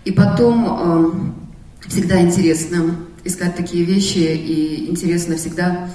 И 0.05 0.13
потом 0.13 1.33
э, 1.85 1.89
всегда 1.89 2.21
интересно 2.21 2.97
искать 3.25 3.57
такие 3.57 3.85
вещи, 3.85 4.19
и 4.19 4.91
интересно 4.91 5.37
всегда, 5.37 5.91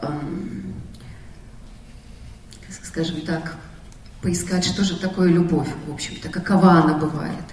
э, 0.00 0.08
скажем 2.82 3.22
так, 3.22 3.56
поискать, 4.22 4.64
что 4.64 4.84
же 4.84 4.98
такое 4.98 5.28
любовь, 5.28 5.68
в 5.86 5.92
общем-то, 5.92 6.28
какова 6.28 6.72
она 6.72 6.94
бывает. 6.96 7.44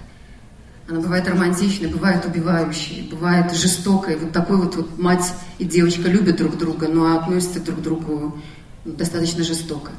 Она 0.88 1.00
бывает 1.00 1.28
романтичной, 1.28 1.88
бывает 1.88 2.24
убивающей, 2.24 3.08
бывает 3.10 3.52
жестокой. 3.52 4.16
Вот 4.16 4.32
такой 4.32 4.56
вот, 4.56 4.76
вот 4.76 4.98
мать 4.98 5.34
и 5.58 5.64
девочка 5.64 6.08
любят 6.08 6.36
друг 6.36 6.56
друга, 6.56 6.88
но 6.88 7.18
относятся 7.18 7.60
друг 7.60 7.80
к 7.80 7.82
другу 7.82 8.40
ну, 8.86 8.92
достаточно 8.92 9.44
жестоко. 9.44 9.90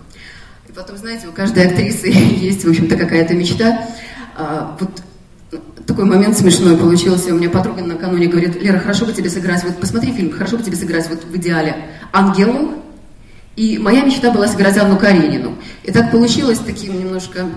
И 0.67 0.71
потом, 0.71 0.97
знаете, 0.97 1.27
у 1.27 1.31
каждой 1.31 1.67
актрисы 1.67 2.07
есть, 2.11 2.63
в 2.63 2.69
общем-то, 2.69 2.95
какая-то 2.97 3.35
мечта. 3.35 3.87
А, 4.35 4.75
вот 4.79 5.03
такой 5.89 6.05
момент 6.05 6.37
смешной 6.37 6.77
получился. 6.77 7.33
У 7.33 7.37
меня 7.37 7.49
подруга 7.49 7.81
накануне 7.81 8.27
говорит, 8.27 8.61
Лера, 8.61 8.77
хорошо 8.79 9.05
бы 9.05 9.13
тебе 9.13 9.29
сыграть, 9.29 9.63
вот 9.63 9.79
посмотри 9.79 10.13
фильм, 10.13 10.31
хорошо 10.31 10.57
бы 10.57 10.63
тебе 10.63 10.77
сыграть 10.77 11.09
вот 11.09 11.23
в 11.23 11.35
идеале 11.35 11.75
Ангелу, 12.13 12.75
и 13.55 13.77
моя 13.79 14.03
мечта 14.03 14.31
была 14.31 14.47
сыграть 14.47 14.77
Анну 14.77 14.97
Каренину. 14.97 15.55
И 15.83 15.91
так 15.91 16.11
получилось 16.11 16.59
таким 16.59 16.97
немножко 16.97 17.47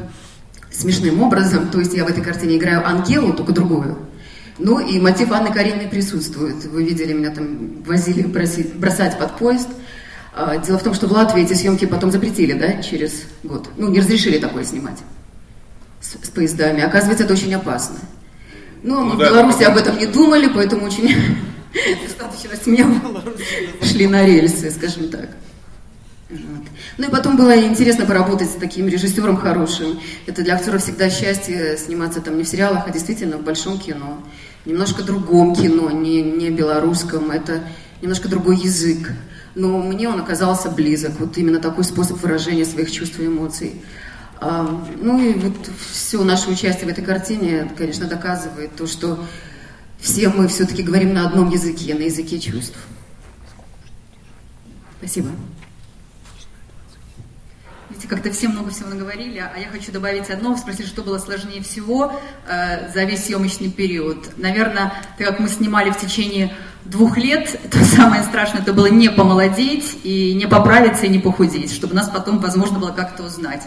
смешным 0.71 1.23
образом. 1.23 1.69
То 1.69 1.79
есть 1.79 1.93
я 1.95 2.05
в 2.05 2.09
этой 2.09 2.25
картине 2.25 2.57
играю 2.57 2.87
Ангелу, 2.87 3.35
только 3.35 3.53
другую. 3.53 3.99
Ну 4.59 4.81
и 4.81 4.99
мотив 4.99 5.31
Анны 5.31 5.53
Карениной 5.53 5.89
присутствует. 5.89 6.65
Вы 6.65 6.85
видели, 6.85 7.13
меня 7.13 7.31
там 7.31 7.83
возили 7.85 8.23
бросить, 8.23 8.75
бросать 8.75 9.19
под 9.19 9.37
поезд. 9.37 9.69
А, 10.35 10.57
Дело 10.57 10.79
в 10.79 10.83
том, 10.83 10.95
что 10.95 11.07
в 11.07 11.13
Латвии 11.13 11.43
эти 11.43 11.53
съемки 11.53 11.85
потом 11.85 12.11
запретили, 12.11 12.55
да, 12.55 12.83
через 12.83 13.25
год. 13.43 13.69
Ну, 13.77 13.91
не 13.91 14.01
разрешили 14.01 14.39
такое 14.39 14.65
снимать 14.65 14.99
с, 16.01 16.15
с 16.15 16.31
поездами. 16.31 16.83
Оказывается, 16.83 17.25
это 17.25 17.35
очень 17.35 17.55
опасно. 17.55 17.97
Ну, 18.83 18.99
а 18.99 19.05
мы 19.05 19.11
Ну 19.11 19.17
в 19.17 19.19
да, 19.19 19.29
Беларуси 19.31 19.63
это 19.63 19.73
об 19.73 19.79
этом 19.79 19.99
не 19.99 20.07
думали, 20.07 20.51
поэтому 20.53 20.87
очень 20.87 21.09
достаточно 22.03 22.57
смело 22.57 23.23
шли 23.83 24.07
на 24.07 24.27
рельсы, 24.27 24.71
скажем 24.71 25.09
так. 25.09 25.29
Вот. 26.29 26.67
Ну 26.97 27.07
и 27.09 27.11
потом 27.11 27.37
было 27.37 27.57
интересно 27.59 28.07
поработать 28.07 28.51
с 28.51 28.55
таким 28.55 28.89
режиссером 28.89 29.37
хорошим. 29.37 30.01
Это 30.27 30.43
для 30.43 30.55
актера 30.55 30.79
всегда 30.79 31.11
счастье 31.11 31.77
сниматься 31.77 32.21
там 32.21 32.39
не 32.39 32.45
в 32.45 32.49
сериалах, 32.49 32.85
а 32.87 32.91
действительно 32.91 33.37
в 33.37 33.43
большом 33.43 33.79
кино. 33.79 34.23
Немножко 34.65 35.03
другом 35.03 35.55
кино, 35.55 35.91
не, 35.91 36.23
не 36.23 36.51
белорусском. 36.51 37.31
Это 37.31 37.61
немножко 38.01 38.29
другой 38.29 38.57
язык. 38.57 39.13
Но 39.55 39.79
мне 39.79 40.09
он 40.09 40.21
оказался 40.21 40.71
близок. 40.71 41.13
Вот 41.19 41.37
именно 41.37 41.59
такой 41.59 41.85
способ 41.85 42.23
выражения 42.23 42.65
своих 42.65 42.91
чувств 42.91 43.21
и 43.21 43.27
эмоций. 43.27 43.83
А, 44.45 44.65
ну 45.01 45.23
и 45.23 45.35
вот 45.35 45.55
все 45.93 46.25
наше 46.25 46.51
участие 46.51 46.87
в 46.87 46.89
этой 46.89 47.05
картине, 47.05 47.71
конечно, 47.79 48.09
доказывает 48.09 48.75
то, 48.75 48.89
что 48.89 49.25
все 50.01 50.31
мы 50.31 50.49
все-таки 50.49 50.83
говорим 50.83 51.15
на 51.15 51.29
одном 51.29 51.49
языке, 51.49 51.95
на 51.95 52.03
языке 52.03 52.41
чувств. 52.41 52.77
Спасибо. 54.99 55.29
Видите, 57.89 58.09
как-то 58.09 58.33
все 58.33 58.49
много 58.49 58.71
всего 58.71 58.89
наговорили, 58.89 59.39
а 59.39 59.57
я 59.57 59.69
хочу 59.69 59.93
добавить 59.93 60.29
одно, 60.29 60.57
спросить, 60.57 60.89
что 60.89 61.03
было 61.03 61.19
сложнее 61.19 61.63
всего 61.63 62.21
э, 62.49 62.93
за 62.93 63.05
весь 63.05 63.27
съемочный 63.27 63.71
период. 63.71 64.37
Наверное, 64.39 64.93
так 65.19 65.29
как 65.29 65.39
мы 65.39 65.49
снимали 65.49 65.91
в 65.91 65.99
течение 65.99 66.53
двух 66.85 67.17
лет, 67.17 67.61
то 67.71 67.79
самое 67.85 68.25
страшное 68.25 68.63
это 68.63 68.73
было 68.73 68.87
не 68.87 69.09
помолодеть 69.09 69.99
и 70.03 70.35
не 70.35 70.49
поправиться 70.49 71.07
и 71.07 71.11
не 71.11 71.21
похудеть, 71.21 71.73
чтобы 71.73 71.95
нас 71.95 72.09
потом 72.09 72.41
возможно 72.41 72.81
было 72.81 72.91
как-то 72.91 73.23
узнать. 73.23 73.63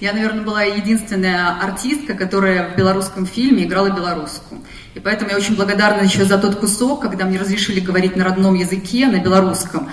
Я, 0.00 0.14
наверное, 0.14 0.42
была 0.42 0.62
единственная 0.62 1.58
артистка, 1.62 2.14
которая 2.14 2.70
в 2.72 2.76
белорусском 2.76 3.26
фильме 3.26 3.64
играла 3.64 3.90
белорусскую. 3.90 4.62
И 4.94 4.98
поэтому 4.98 5.30
я 5.30 5.36
очень 5.36 5.56
благодарна 5.56 6.02
еще 6.02 6.24
за 6.24 6.38
тот 6.38 6.56
кусок, 6.56 7.02
когда 7.02 7.26
мне 7.26 7.38
разрешили 7.38 7.80
говорить 7.80 8.16
на 8.16 8.24
родном 8.24 8.54
языке, 8.54 9.06
на 9.08 9.18
белорусском. 9.18 9.90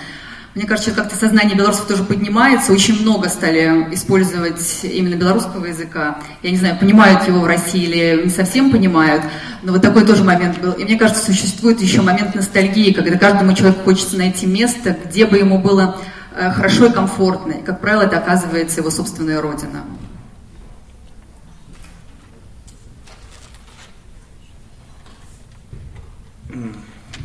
Мне 0.54 0.66
кажется, 0.66 0.92
как-то 0.92 1.14
сознание 1.14 1.54
белорусов 1.54 1.86
тоже 1.86 2.04
поднимается. 2.04 2.72
Очень 2.72 3.02
много 3.02 3.28
стали 3.28 3.86
использовать 3.92 4.80
именно 4.82 5.14
белорусского 5.14 5.66
языка. 5.66 6.18
Я 6.42 6.50
не 6.50 6.56
знаю, 6.56 6.78
понимают 6.78 7.28
его 7.28 7.40
в 7.40 7.46
России 7.46 7.84
или 7.84 8.24
не 8.24 8.30
совсем 8.30 8.70
понимают, 8.70 9.22
но 9.62 9.72
вот 9.72 9.82
такой 9.82 10.06
тоже 10.06 10.24
момент 10.24 10.58
был. 10.58 10.72
И 10.72 10.84
мне 10.84 10.96
кажется, 10.96 11.22
существует 11.22 11.82
еще 11.82 12.00
момент 12.00 12.34
ностальгии, 12.34 12.92
когда 12.94 13.18
каждому 13.18 13.52
человеку 13.52 13.84
хочется 13.84 14.16
найти 14.16 14.46
место, 14.46 14.96
где 15.04 15.26
бы 15.26 15.36
ему 15.36 15.58
было 15.58 15.98
э, 16.34 16.50
хорошо 16.50 16.86
и 16.86 16.92
комфортно. 16.92 17.52
И, 17.52 17.62
как 17.62 17.80
правило, 17.80 18.02
это 18.02 18.16
оказывается 18.16 18.80
его 18.80 18.90
собственная 18.90 19.40
родина. 19.42 19.84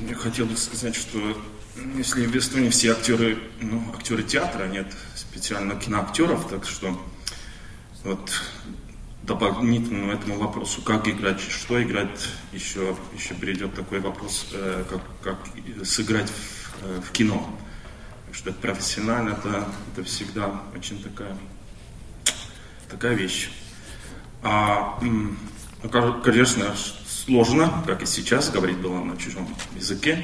Я 0.08 0.16
хотел 0.34 0.48
бы 0.48 0.58
сказать, 0.58 0.96
что 0.96 1.38
если 1.96 2.26
в 2.26 2.36
Эстонии 2.36 2.70
все 2.70 2.94
актеры, 2.94 3.38
ну, 3.62 3.84
актеры 3.94 4.24
театра, 4.24 4.66
нет 4.66 4.88
специально 5.14 5.76
киноактеров, 5.76 6.50
так 6.50 6.66
что 6.66 7.00
вот 8.04 8.32
дополнительно 9.22 10.12
этому 10.12 10.40
вопросу, 10.40 10.82
как 10.82 11.08
играть, 11.08 11.40
что 11.40 11.84
играть, 11.84 12.30
еще, 12.52 12.98
еще 13.14 13.36
придет 13.36 13.76
такой 13.76 14.00
вопрос, 14.00 14.48
э, 14.54 14.84
как, 14.90 15.02
как 15.22 15.86
сыграть 15.86 16.32
в, 16.32 16.84
э, 16.84 17.02
в 17.02 17.12
кино. 17.12 17.56
Потому 18.22 18.34
что 18.34 18.54
профессионально 18.54 19.30
это, 19.34 19.68
это 19.94 20.04
всегда 20.04 20.64
очень 20.76 21.04
такая, 21.04 21.38
такая 22.90 23.14
вещь. 23.14 23.52
А, 24.42 24.98
ну, 25.00 25.36
конечно, 26.24 26.74
сложно, 27.26 27.84
как 27.88 28.04
и 28.04 28.06
сейчас, 28.06 28.50
говорить 28.50 28.78
было 28.78 29.02
на 29.04 29.18
чужом 29.18 29.48
языке, 29.76 30.24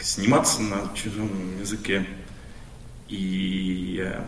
сниматься 0.00 0.62
на 0.62 0.92
чужом 0.94 1.30
языке. 1.60 2.06
И 3.08 4.00
э, 4.04 4.24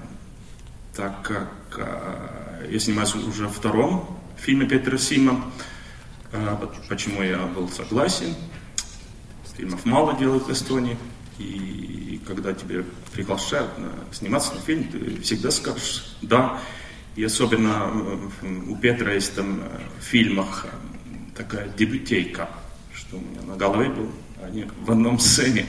так 0.94 1.22
как 1.22 1.52
э, 1.78 2.68
я 2.70 2.78
снимаюсь 2.78 3.14
уже 3.14 3.44
во 3.44 3.52
втором 3.52 4.18
фильме 4.36 4.66
Петра 4.66 4.98
Сима, 4.98 5.52
э, 6.32 6.56
почему 6.88 7.22
я 7.22 7.38
был 7.46 7.68
согласен, 7.68 8.34
фильмов 9.56 9.84
мало 9.84 10.18
делают 10.18 10.46
в 10.46 10.52
Эстонии, 10.52 10.98
и 11.38 12.20
когда 12.26 12.52
тебе 12.52 12.84
приглашают 13.12 13.70
сниматься 14.12 14.54
на 14.54 14.60
фильм, 14.60 14.84
ты 14.84 15.20
всегда 15.20 15.50
скажешь 15.50 16.16
«да». 16.22 16.60
И 17.16 17.22
особенно 17.22 17.92
у 18.68 18.76
Петра 18.76 19.12
есть 19.12 19.36
там 19.36 19.62
в 20.00 20.02
фильмах 20.02 20.66
такая 21.34 21.68
дебютейка, 21.68 22.48
что 22.94 23.16
у 23.16 23.20
меня 23.20 23.42
на 23.42 23.56
голове 23.56 23.88
был, 23.88 24.10
они 24.42 24.66
в 24.82 24.90
одном 24.90 25.18
сцене. 25.18 25.66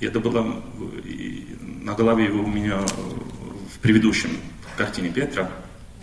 И 0.00 0.06
это 0.06 0.20
было 0.20 0.62
и 1.04 1.56
на 1.60 1.94
голове 1.94 2.24
его 2.24 2.42
у 2.42 2.46
меня 2.46 2.78
в 2.78 3.78
предыдущем 3.80 4.30
картине 4.76 5.10
Петра. 5.10 5.50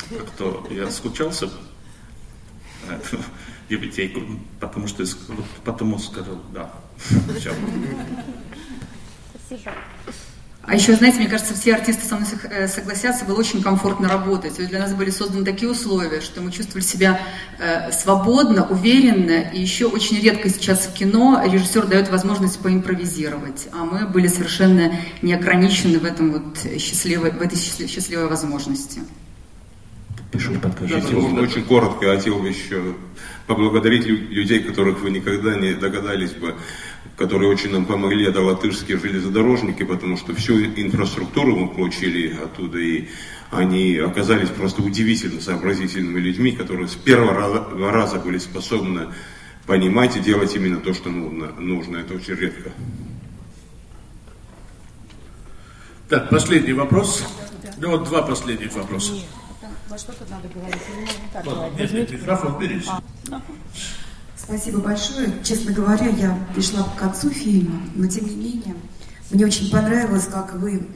Как-то 0.10 0.68
я 0.70 0.90
скучался 0.92 1.50
дебютейку, 3.70 4.22
потому 4.60 4.88
что 4.88 5.04
потому 5.64 6.00
сказал 6.00 6.42
да. 6.54 6.72
Спасибо. 9.48 9.74
А 10.68 10.76
еще, 10.76 10.96
знаете, 10.96 11.20
мне 11.20 11.30
кажется, 11.30 11.54
все 11.54 11.76
артисты 11.76 12.06
со 12.06 12.18
мной 12.18 12.28
э, 12.44 12.68
согласятся, 12.68 13.24
было 13.24 13.40
очень 13.40 13.64
комфортно 13.64 14.10
работать. 14.10 14.60
Ведь 14.60 14.68
для 14.68 14.80
нас 14.80 14.94
были 14.94 15.10
созданы 15.12 15.46
такие 15.46 15.72
условия, 15.72 16.20
что 16.20 16.42
мы 16.42 16.52
чувствовали 16.52 16.84
себя 16.84 17.22
э, 17.58 17.90
свободно, 17.94 18.68
уверенно. 18.68 19.50
И 19.54 19.62
еще 19.62 19.86
очень 19.86 20.20
редко 20.20 20.50
сейчас 20.50 20.88
в 20.88 20.94
кино 20.94 21.42
режиссер 21.46 21.88
дает 21.88 22.10
возможность 22.10 22.60
поимпровизировать. 22.60 23.70
А 23.72 23.86
мы 23.86 24.08
были 24.08 24.28
совершенно 24.28 24.92
не 25.22 25.34
ограничены 25.34 26.00
в, 26.00 26.04
этом 26.04 26.34
вот 26.34 26.58
счастливой, 26.78 27.32
в 27.32 27.42
этой 27.42 27.58
счастливой 27.58 28.28
возможности. 28.28 29.00
Пишите, 30.34 30.60
подкажите. 30.60 31.16
Очень 31.16 31.64
коротко 31.64 32.14
хотел 32.14 32.46
еще 32.46 32.94
поблагодарить 33.48 34.06
людей, 34.06 34.60
которых 34.60 35.00
вы 35.00 35.12
никогда 35.12 35.56
не 35.56 35.76
догадались 35.76 36.32
бы 36.32 36.56
которые 37.18 37.50
очень 37.50 37.72
нам 37.72 37.86
помогли, 37.86 38.28
это 38.28 38.42
латышские 38.42 39.00
железнодорожники, 39.00 39.84
потому 39.84 40.18
что 40.18 40.36
всю 40.36 40.64
инфраструктуру 40.66 41.56
мы 41.56 41.68
получили 41.68 42.38
оттуда, 42.38 42.78
и 42.78 43.10
они 43.50 43.98
оказались 43.98 44.50
просто 44.50 44.84
удивительно 44.84 45.42
сообразительными 45.42 46.20
людьми, 46.20 46.52
которые 46.52 46.88
с 46.88 46.94
первого 46.94 47.92
раза 47.92 48.20
были 48.20 48.38
способны 48.38 49.08
понимать 49.66 50.16
и 50.16 50.20
делать 50.20 50.56
именно 50.56 50.80
то, 50.80 50.94
что 50.94 51.10
нужно. 51.10 51.48
нужно. 51.60 51.98
Это 51.98 52.14
очень 52.14 52.36
редко. 52.36 52.72
Так, 56.08 56.30
последний 56.30 56.74
вопрос. 56.74 57.24
Ну 57.78 57.92
вот 57.92 58.04
два 58.06 58.22
последних 58.22 58.74
вопроса. 58.74 59.14
Нет, 59.14 59.26
во 59.90 59.98
что-то 59.98 60.24
надо 60.30 60.48
говорить. 60.50 60.82
Не 61.00 61.34
так 61.34 61.46
вот, 61.46 61.80
Нет, 61.80 61.92
нет, 61.92 62.12
микрофон 62.12 62.60
берите. 62.60 62.90
А, 62.90 63.02
Спасибо 64.48 64.80
большое. 64.80 65.34
Честно 65.44 65.74
говоря, 65.74 66.08
я 66.08 66.40
пришла 66.54 66.84
к 66.84 66.96
концу 66.96 67.30
фильма, 67.30 67.82
но 67.96 68.08
тем 68.08 68.26
не 68.28 68.36
менее, 68.36 68.76
мне 69.30 69.46
очень 69.46 69.70
понравилось, 69.70 70.26
как 70.32 70.54
вы, 70.54 70.88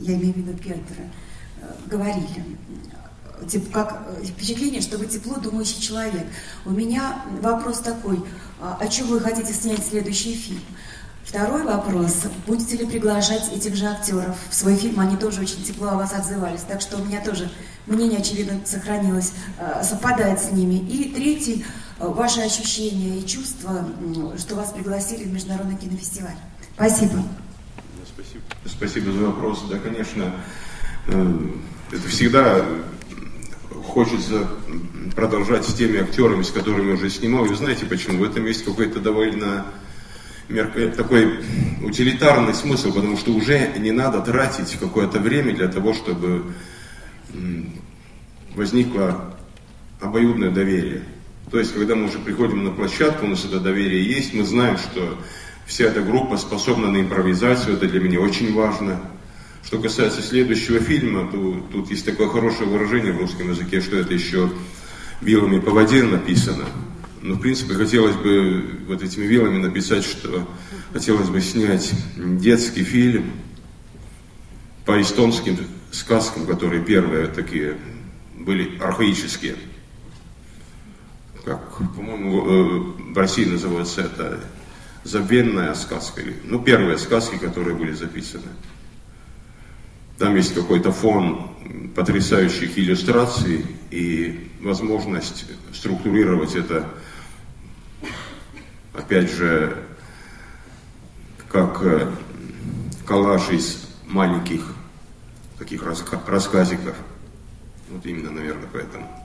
я 0.00 0.14
имею 0.14 0.34
в 0.34 0.36
виду 0.38 0.58
Петра, 0.58 1.04
э, 1.60 1.66
говорили. 1.86 2.44
Типа, 3.48 3.70
как 3.72 4.02
э, 4.08 4.24
впечатление, 4.24 4.80
что 4.80 4.98
вы 4.98 5.06
тепло 5.06 5.36
думающий 5.36 5.80
человек. 5.80 6.26
У 6.66 6.70
меня 6.70 7.22
вопрос 7.40 7.78
такой, 7.78 8.24
а, 8.60 8.76
о 8.80 8.88
чем 8.88 9.06
вы 9.06 9.20
хотите 9.20 9.52
снять 9.52 9.86
следующий 9.86 10.34
фильм? 10.34 10.60
Второй 11.24 11.62
вопрос. 11.62 12.24
Будете 12.48 12.76
ли 12.76 12.86
приглашать 12.86 13.52
этих 13.52 13.76
же 13.76 13.86
актеров 13.86 14.36
в 14.50 14.54
свой 14.54 14.74
фильм? 14.74 14.98
Они 14.98 15.16
тоже 15.16 15.42
очень 15.42 15.62
тепло 15.62 15.90
о 15.90 15.94
вас 15.94 16.12
отзывались. 16.12 16.62
Так 16.62 16.80
что 16.80 16.96
у 16.96 17.04
меня 17.04 17.24
тоже 17.24 17.52
мнение, 17.86 18.18
очевидно, 18.18 18.60
сохранилось, 18.64 19.30
э, 19.58 19.84
совпадает 19.84 20.40
с 20.40 20.50
ними. 20.50 20.84
И 20.90 21.12
третий 21.14 21.64
ваши 22.00 22.40
ощущения 22.40 23.18
и 23.18 23.26
чувства, 23.26 23.86
что 24.38 24.56
вас 24.56 24.72
пригласили 24.72 25.24
в 25.24 25.32
Международный 25.32 25.76
кинофестиваль. 25.76 26.36
Спасибо. 26.74 27.22
Спасибо, 28.06 28.42
спасибо 28.64 29.12
за 29.12 29.26
вопрос. 29.26 29.64
Да, 29.70 29.78
конечно, 29.78 30.34
э, 31.08 31.36
это 31.92 32.08
всегда 32.08 32.64
хочется 33.84 34.48
продолжать 35.14 35.66
с 35.66 35.74
теми 35.74 36.00
актерами, 36.00 36.42
с 36.42 36.50
которыми 36.50 36.92
уже 36.92 37.10
снимал. 37.10 37.44
И 37.44 37.48
вы 37.48 37.56
знаете 37.56 37.86
почему? 37.86 38.18
В 38.18 38.24
этом 38.24 38.46
есть 38.46 38.64
какой-то 38.64 39.00
довольно 39.00 39.66
такой 40.96 41.40
утилитарный 41.82 42.54
смысл, 42.54 42.92
потому 42.92 43.16
что 43.16 43.32
уже 43.32 43.72
не 43.78 43.92
надо 43.92 44.20
тратить 44.20 44.76
какое-то 44.80 45.20
время 45.20 45.54
для 45.54 45.68
того, 45.68 45.94
чтобы 45.94 46.52
возникло 48.54 49.36
обоюдное 50.00 50.50
доверие. 50.50 51.04
То 51.50 51.58
есть, 51.58 51.74
когда 51.74 51.96
мы 51.96 52.06
уже 52.06 52.18
приходим 52.18 52.64
на 52.64 52.70
площадку, 52.70 53.26
у 53.26 53.28
нас 53.28 53.44
это 53.44 53.58
доверие 53.58 54.04
есть, 54.04 54.34
мы 54.34 54.44
знаем, 54.44 54.78
что 54.78 55.18
вся 55.66 55.86
эта 55.86 56.00
группа 56.00 56.36
способна 56.36 56.90
на 56.90 57.00
импровизацию, 57.00 57.76
это 57.76 57.88
для 57.88 58.00
меня 58.00 58.20
очень 58.20 58.54
важно. 58.54 59.00
Что 59.64 59.78
касается 59.78 60.22
следующего 60.22 60.80
фильма, 60.80 61.30
то 61.30 61.66
тут 61.72 61.90
есть 61.90 62.04
такое 62.04 62.28
хорошее 62.28 62.68
выражение 62.70 63.12
в 63.12 63.18
русском 63.18 63.50
языке, 63.50 63.80
что 63.80 63.96
это 63.96 64.14
еще 64.14 64.50
вилами 65.20 65.58
по 65.58 65.70
воде 65.70 66.02
написано. 66.04 66.64
Но, 67.20 67.34
в 67.34 67.40
принципе, 67.40 67.74
хотелось 67.74 68.16
бы 68.16 68.80
вот 68.86 69.02
этими 69.02 69.24
вилами 69.24 69.58
написать, 69.58 70.04
что 70.04 70.48
хотелось 70.92 71.28
бы 71.28 71.40
снять 71.40 71.92
детский 72.16 72.84
фильм, 72.84 73.32
по 74.86 75.00
эстонским 75.00 75.56
сказкам, 75.92 76.46
которые 76.46 76.82
первые 76.82 77.26
такие 77.26 77.76
были 78.36 78.78
архаические. 78.80 79.54
Как, 81.44 81.60
по-моему, 81.96 82.46
э, 82.46 83.12
в 83.12 83.18
России 83.18 83.44
называется 83.44 84.02
это 84.02 84.40
забвенная 85.04 85.74
сказка. 85.74 86.22
Ну, 86.44 86.60
первые 86.60 86.98
сказки, 86.98 87.36
которые 87.36 87.76
были 87.76 87.92
записаны. 87.92 88.48
Там 90.18 90.36
есть 90.36 90.54
какой-то 90.54 90.92
фон 90.92 91.50
потрясающих 91.94 92.78
иллюстраций 92.78 93.64
и 93.90 94.50
возможность 94.60 95.46
структурировать 95.72 96.54
это, 96.54 96.86
опять 98.92 99.30
же, 99.30 99.82
как 101.48 101.82
э, 101.82 102.10
коллаж 103.06 103.50
из 103.50 103.88
маленьких 104.06 104.74
таких 105.58 105.82
рассказиков. 106.26 106.96
Вот 107.88 108.04
именно, 108.04 108.30
наверное, 108.30 108.68
поэтому. 108.72 109.19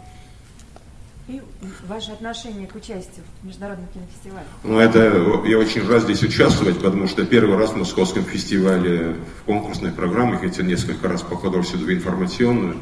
И 1.28 1.42
ваше 1.88 2.12
отношение 2.12 2.68
к 2.68 2.76
участию 2.76 3.24
в 3.42 3.48
международном 3.48 3.88
кинофестивале? 3.88 4.46
Ну, 4.64 4.78
это, 4.78 5.00
я 5.48 5.58
очень 5.58 5.88
рад 5.88 6.04
здесь 6.04 6.22
участвовать, 6.22 6.78
потому 6.80 7.08
что 7.08 7.26
первый 7.26 7.58
раз 7.58 7.72
в 7.72 7.78
Московском 7.78 8.24
фестивале 8.24 9.16
в 9.42 9.46
конкурсной 9.46 9.92
программе, 9.92 10.38
хотя 10.38 10.62
несколько 10.62 11.08
раз 11.08 11.24
походил 11.24 11.64
сюда 11.64 11.86
в 11.86 11.92
информационную. 11.92 12.78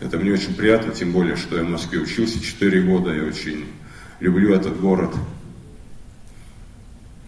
Это 0.00 0.16
мне 0.16 0.32
очень 0.32 0.54
приятно, 0.54 0.94
тем 0.94 1.12
более, 1.12 1.36
что 1.36 1.58
я 1.58 1.64
в 1.64 1.68
Москве 1.68 2.00
учился 2.00 2.40
4 2.42 2.82
года, 2.82 3.12
я 3.12 3.24
очень 3.24 3.66
люблю 4.20 4.54
этот 4.54 4.80
город. 4.80 5.14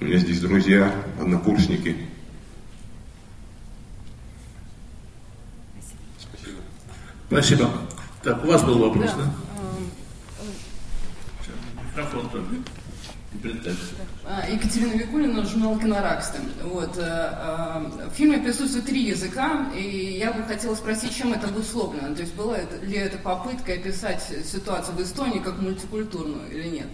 У 0.00 0.04
меня 0.04 0.16
здесь 0.16 0.40
друзья, 0.40 0.94
однокурсники. 1.20 1.94
Спасибо. 6.18 6.58
Спасибо. 7.28 7.70
Так, 8.22 8.42
у 8.42 8.46
вас 8.46 8.62
был 8.64 8.78
вопрос, 8.78 9.10
да? 9.10 9.24
да? 9.24 9.53
Микрофон 11.94 12.28
только. 12.28 12.56
А, 14.24 14.48
Екатерина 14.48 14.92
Викулина, 14.94 15.44
журнал 15.44 15.78
«Кинораксты». 15.78 16.38
Вот. 16.62 16.96
Э, 16.96 17.82
э, 18.00 18.08
в 18.08 18.14
фильме 18.14 18.38
присутствует 18.38 18.86
три 18.86 19.02
языка, 19.02 19.70
и 19.76 20.16
я 20.18 20.32
бы 20.32 20.44
хотела 20.44 20.74
спросить, 20.74 21.16
чем 21.16 21.32
это 21.32 21.48
обусловлено? 21.48 22.14
То 22.14 22.22
есть 22.22 22.34
была 22.34 22.58
ли 22.82 22.96
это 22.96 23.18
попытка 23.18 23.74
описать 23.74 24.22
ситуацию 24.44 24.96
в 24.96 25.02
Эстонии 25.02 25.40
как 25.40 25.60
мультикультурную 25.60 26.50
или 26.50 26.68
нет? 26.68 26.86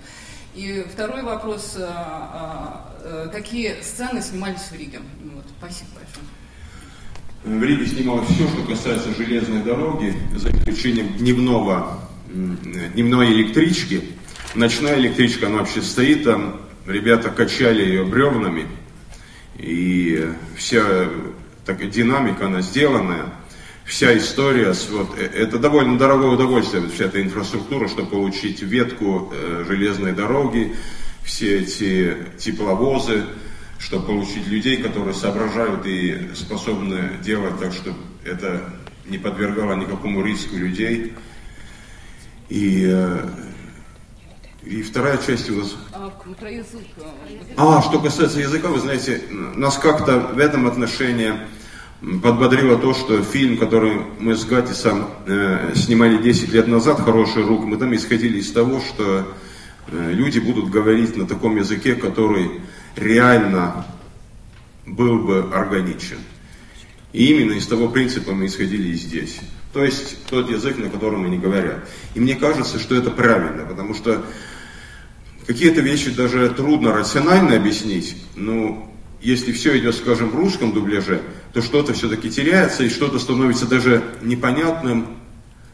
И 0.55 0.85
второй 0.93 1.23
вопрос, 1.23 1.77
э, 1.79 3.29
какие 3.31 3.81
сцены 3.83 4.23
снимались 4.23 4.63
в 4.71 4.75
Риге? 4.75 5.01
Вот. 5.35 5.45
Спасибо 5.59 5.91
большое. 5.95 7.59
В 7.59 7.63
Риге 7.63 7.87
снималось 7.87 8.29
все, 8.29 8.49
что 8.49 8.63
касается 8.65 9.15
железной 9.15 9.63
дороги, 9.63 10.15
за 10.37 10.51
исключением 10.51 11.17
дневного, 11.19 12.01
дневной 12.29 13.33
электрички– 13.33 14.05
Ночная 14.57 14.99
электричка, 14.99 15.47
она 15.47 15.59
вообще 15.59 15.81
стоит 15.81 16.25
там, 16.25 16.61
ребята 16.85 17.31
качали 17.31 17.85
ее 17.85 18.05
бревнами, 18.05 18.67
и 19.57 20.29
вся 20.57 21.09
так, 21.65 21.89
динамика, 21.89 22.47
она 22.47 22.61
сделанная, 22.61 23.27
вся 23.85 24.17
история, 24.19 24.75
вот, 24.91 25.17
э, 25.17 25.25
это 25.25 25.61
довольно 25.61 25.97
дорогое 25.97 26.31
удовольствие, 26.31 26.83
вся 26.93 27.05
эта 27.05 27.23
инфраструктура, 27.23 27.87
чтобы 27.87 28.11
получить 28.11 28.61
ветку 28.61 29.33
э, 29.33 29.65
железной 29.69 30.13
дороги, 30.13 30.75
все 31.23 31.61
эти 31.61 32.17
тепловозы, 32.37 33.27
чтобы 33.79 34.07
получить 34.07 34.49
людей, 34.49 34.79
которые 34.79 35.15
соображают 35.15 35.87
и 35.87 36.31
способны 36.35 37.19
делать 37.23 37.61
так, 37.61 37.73
чтобы 37.73 37.99
это 38.25 38.65
не 39.07 39.19
подвергало 39.19 39.75
никакому 39.77 40.25
риску 40.25 40.57
людей. 40.57 41.13
И 42.49 42.85
э, 42.89 43.29
и 44.63 44.83
вторая 44.83 45.19
часть 45.19 45.51
у 45.51 45.57
нас... 45.57 45.77
А, 45.93 46.11
про 46.39 46.51
язык. 46.51 46.83
А, 47.57 47.81
что 47.83 47.99
касается 47.99 48.41
языка, 48.41 48.69
вы 48.69 48.79
знаете, 48.79 49.23
нас 49.31 49.79
как-то 49.79 50.19
в 50.19 50.39
этом 50.39 50.67
отношении 50.67 51.35
подбодрило 52.23 52.79
то, 52.79 52.95
что 52.95 53.23
фильм, 53.23 53.57
который 53.57 54.03
мы 54.19 54.35
с 54.35 54.45
Гатисом 54.45 55.09
э, 55.27 55.73
снимали 55.75 56.23
10 56.23 56.53
лет 56.53 56.67
назад, 56.67 57.01
«Хороший 57.01 57.43
рук», 57.43 57.65
мы 57.65 57.77
там 57.79 57.95
исходили 57.95 58.39
из 58.39 58.53
того, 58.53 58.81
что 58.81 59.27
э, 59.89 60.13
люди 60.13 60.39
будут 60.39 60.71
говорить 60.71 61.17
на 61.17 61.27
таком 61.27 61.57
языке, 61.57 61.95
который 61.95 62.61
реально 62.97 63.87
был 64.87 65.21
бы 65.21 65.51
органичен. 65.55 66.19
И 67.13 67.27
именно 67.27 67.53
из 67.53 67.67
того 67.67 67.89
принципа 67.89 68.33
мы 68.33 68.47
исходили 68.47 68.89
и 68.89 68.95
здесь. 68.95 69.41
То 69.73 69.85
есть 69.85 70.27
тот 70.27 70.51
язык, 70.51 70.79
на 70.79 70.91
котором 70.91 71.25
они 71.25 71.39
говорят. 71.39 71.89
И 72.15 72.21
мне 72.21 72.35
кажется, 72.35 72.79
что 72.79 72.95
это 72.95 73.11
правильно, 73.11 73.65
потому 73.65 73.95
что 73.95 74.25
Какие-то 75.47 75.81
вещи 75.81 76.11
даже 76.11 76.51
трудно 76.51 76.93
рационально 76.93 77.57
объяснить, 77.57 78.17
но 78.37 78.91
если 79.21 79.53
все 79.53 79.79
идет, 79.79 79.95
скажем, 79.95 80.31
в 80.31 80.37
русском 80.37 80.73
дубляже, 80.73 81.23
то 81.53 81.61
что-то 81.61 81.93
все-таки 81.93 82.31
теряется 82.31 82.85
и 82.85 82.89
что-то 82.89 83.19
становится 83.19 83.67
даже 83.67 84.03
непонятным, 84.23 85.19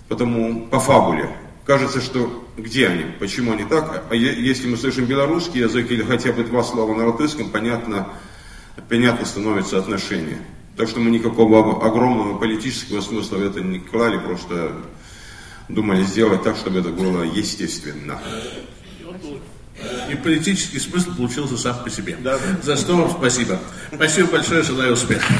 потому 0.08 0.66
по 0.66 0.80
фабуле. 0.80 1.30
Кажется, 1.64 2.00
что 2.00 2.48
где 2.56 2.88
они, 2.88 3.04
почему 3.18 3.52
они 3.52 3.64
так, 3.64 4.04
а 4.08 4.14
если 4.14 4.68
мы 4.68 4.76
слышим 4.76 5.04
белорусский 5.04 5.60
язык 5.60 5.90
или 5.90 6.02
хотя 6.02 6.32
бы 6.32 6.44
два 6.44 6.62
слова 6.62 6.94
на 6.94 7.06
латышском, 7.06 7.50
понятно, 7.50 8.08
понятно 8.88 9.26
становится 9.26 9.78
отношение. 9.78 10.38
Так 10.76 10.88
что 10.88 11.00
мы 11.00 11.10
никакого 11.10 11.84
огромного 11.84 12.38
политического 12.38 13.00
смысла 13.00 13.36
в 13.36 13.42
это 13.42 13.60
не 13.60 13.80
клали, 13.80 14.18
просто 14.18 14.72
думали 15.68 16.04
сделать 16.04 16.42
так, 16.42 16.56
чтобы 16.56 16.80
это 16.80 16.90
было 16.90 17.22
естественно 17.22 18.20
и 20.10 20.14
политический 20.14 20.78
смысл 20.78 21.14
получился 21.14 21.56
сам 21.56 21.82
по 21.82 21.90
себе. 21.90 22.16
Да, 22.20 22.38
да. 22.38 22.60
За 22.62 22.76
что 22.76 22.96
вам 22.96 23.10
спасибо. 23.10 23.58
Спасибо 23.94 24.32
большое, 24.32 24.62
желаю 24.62 24.92
успеха. 24.94 25.32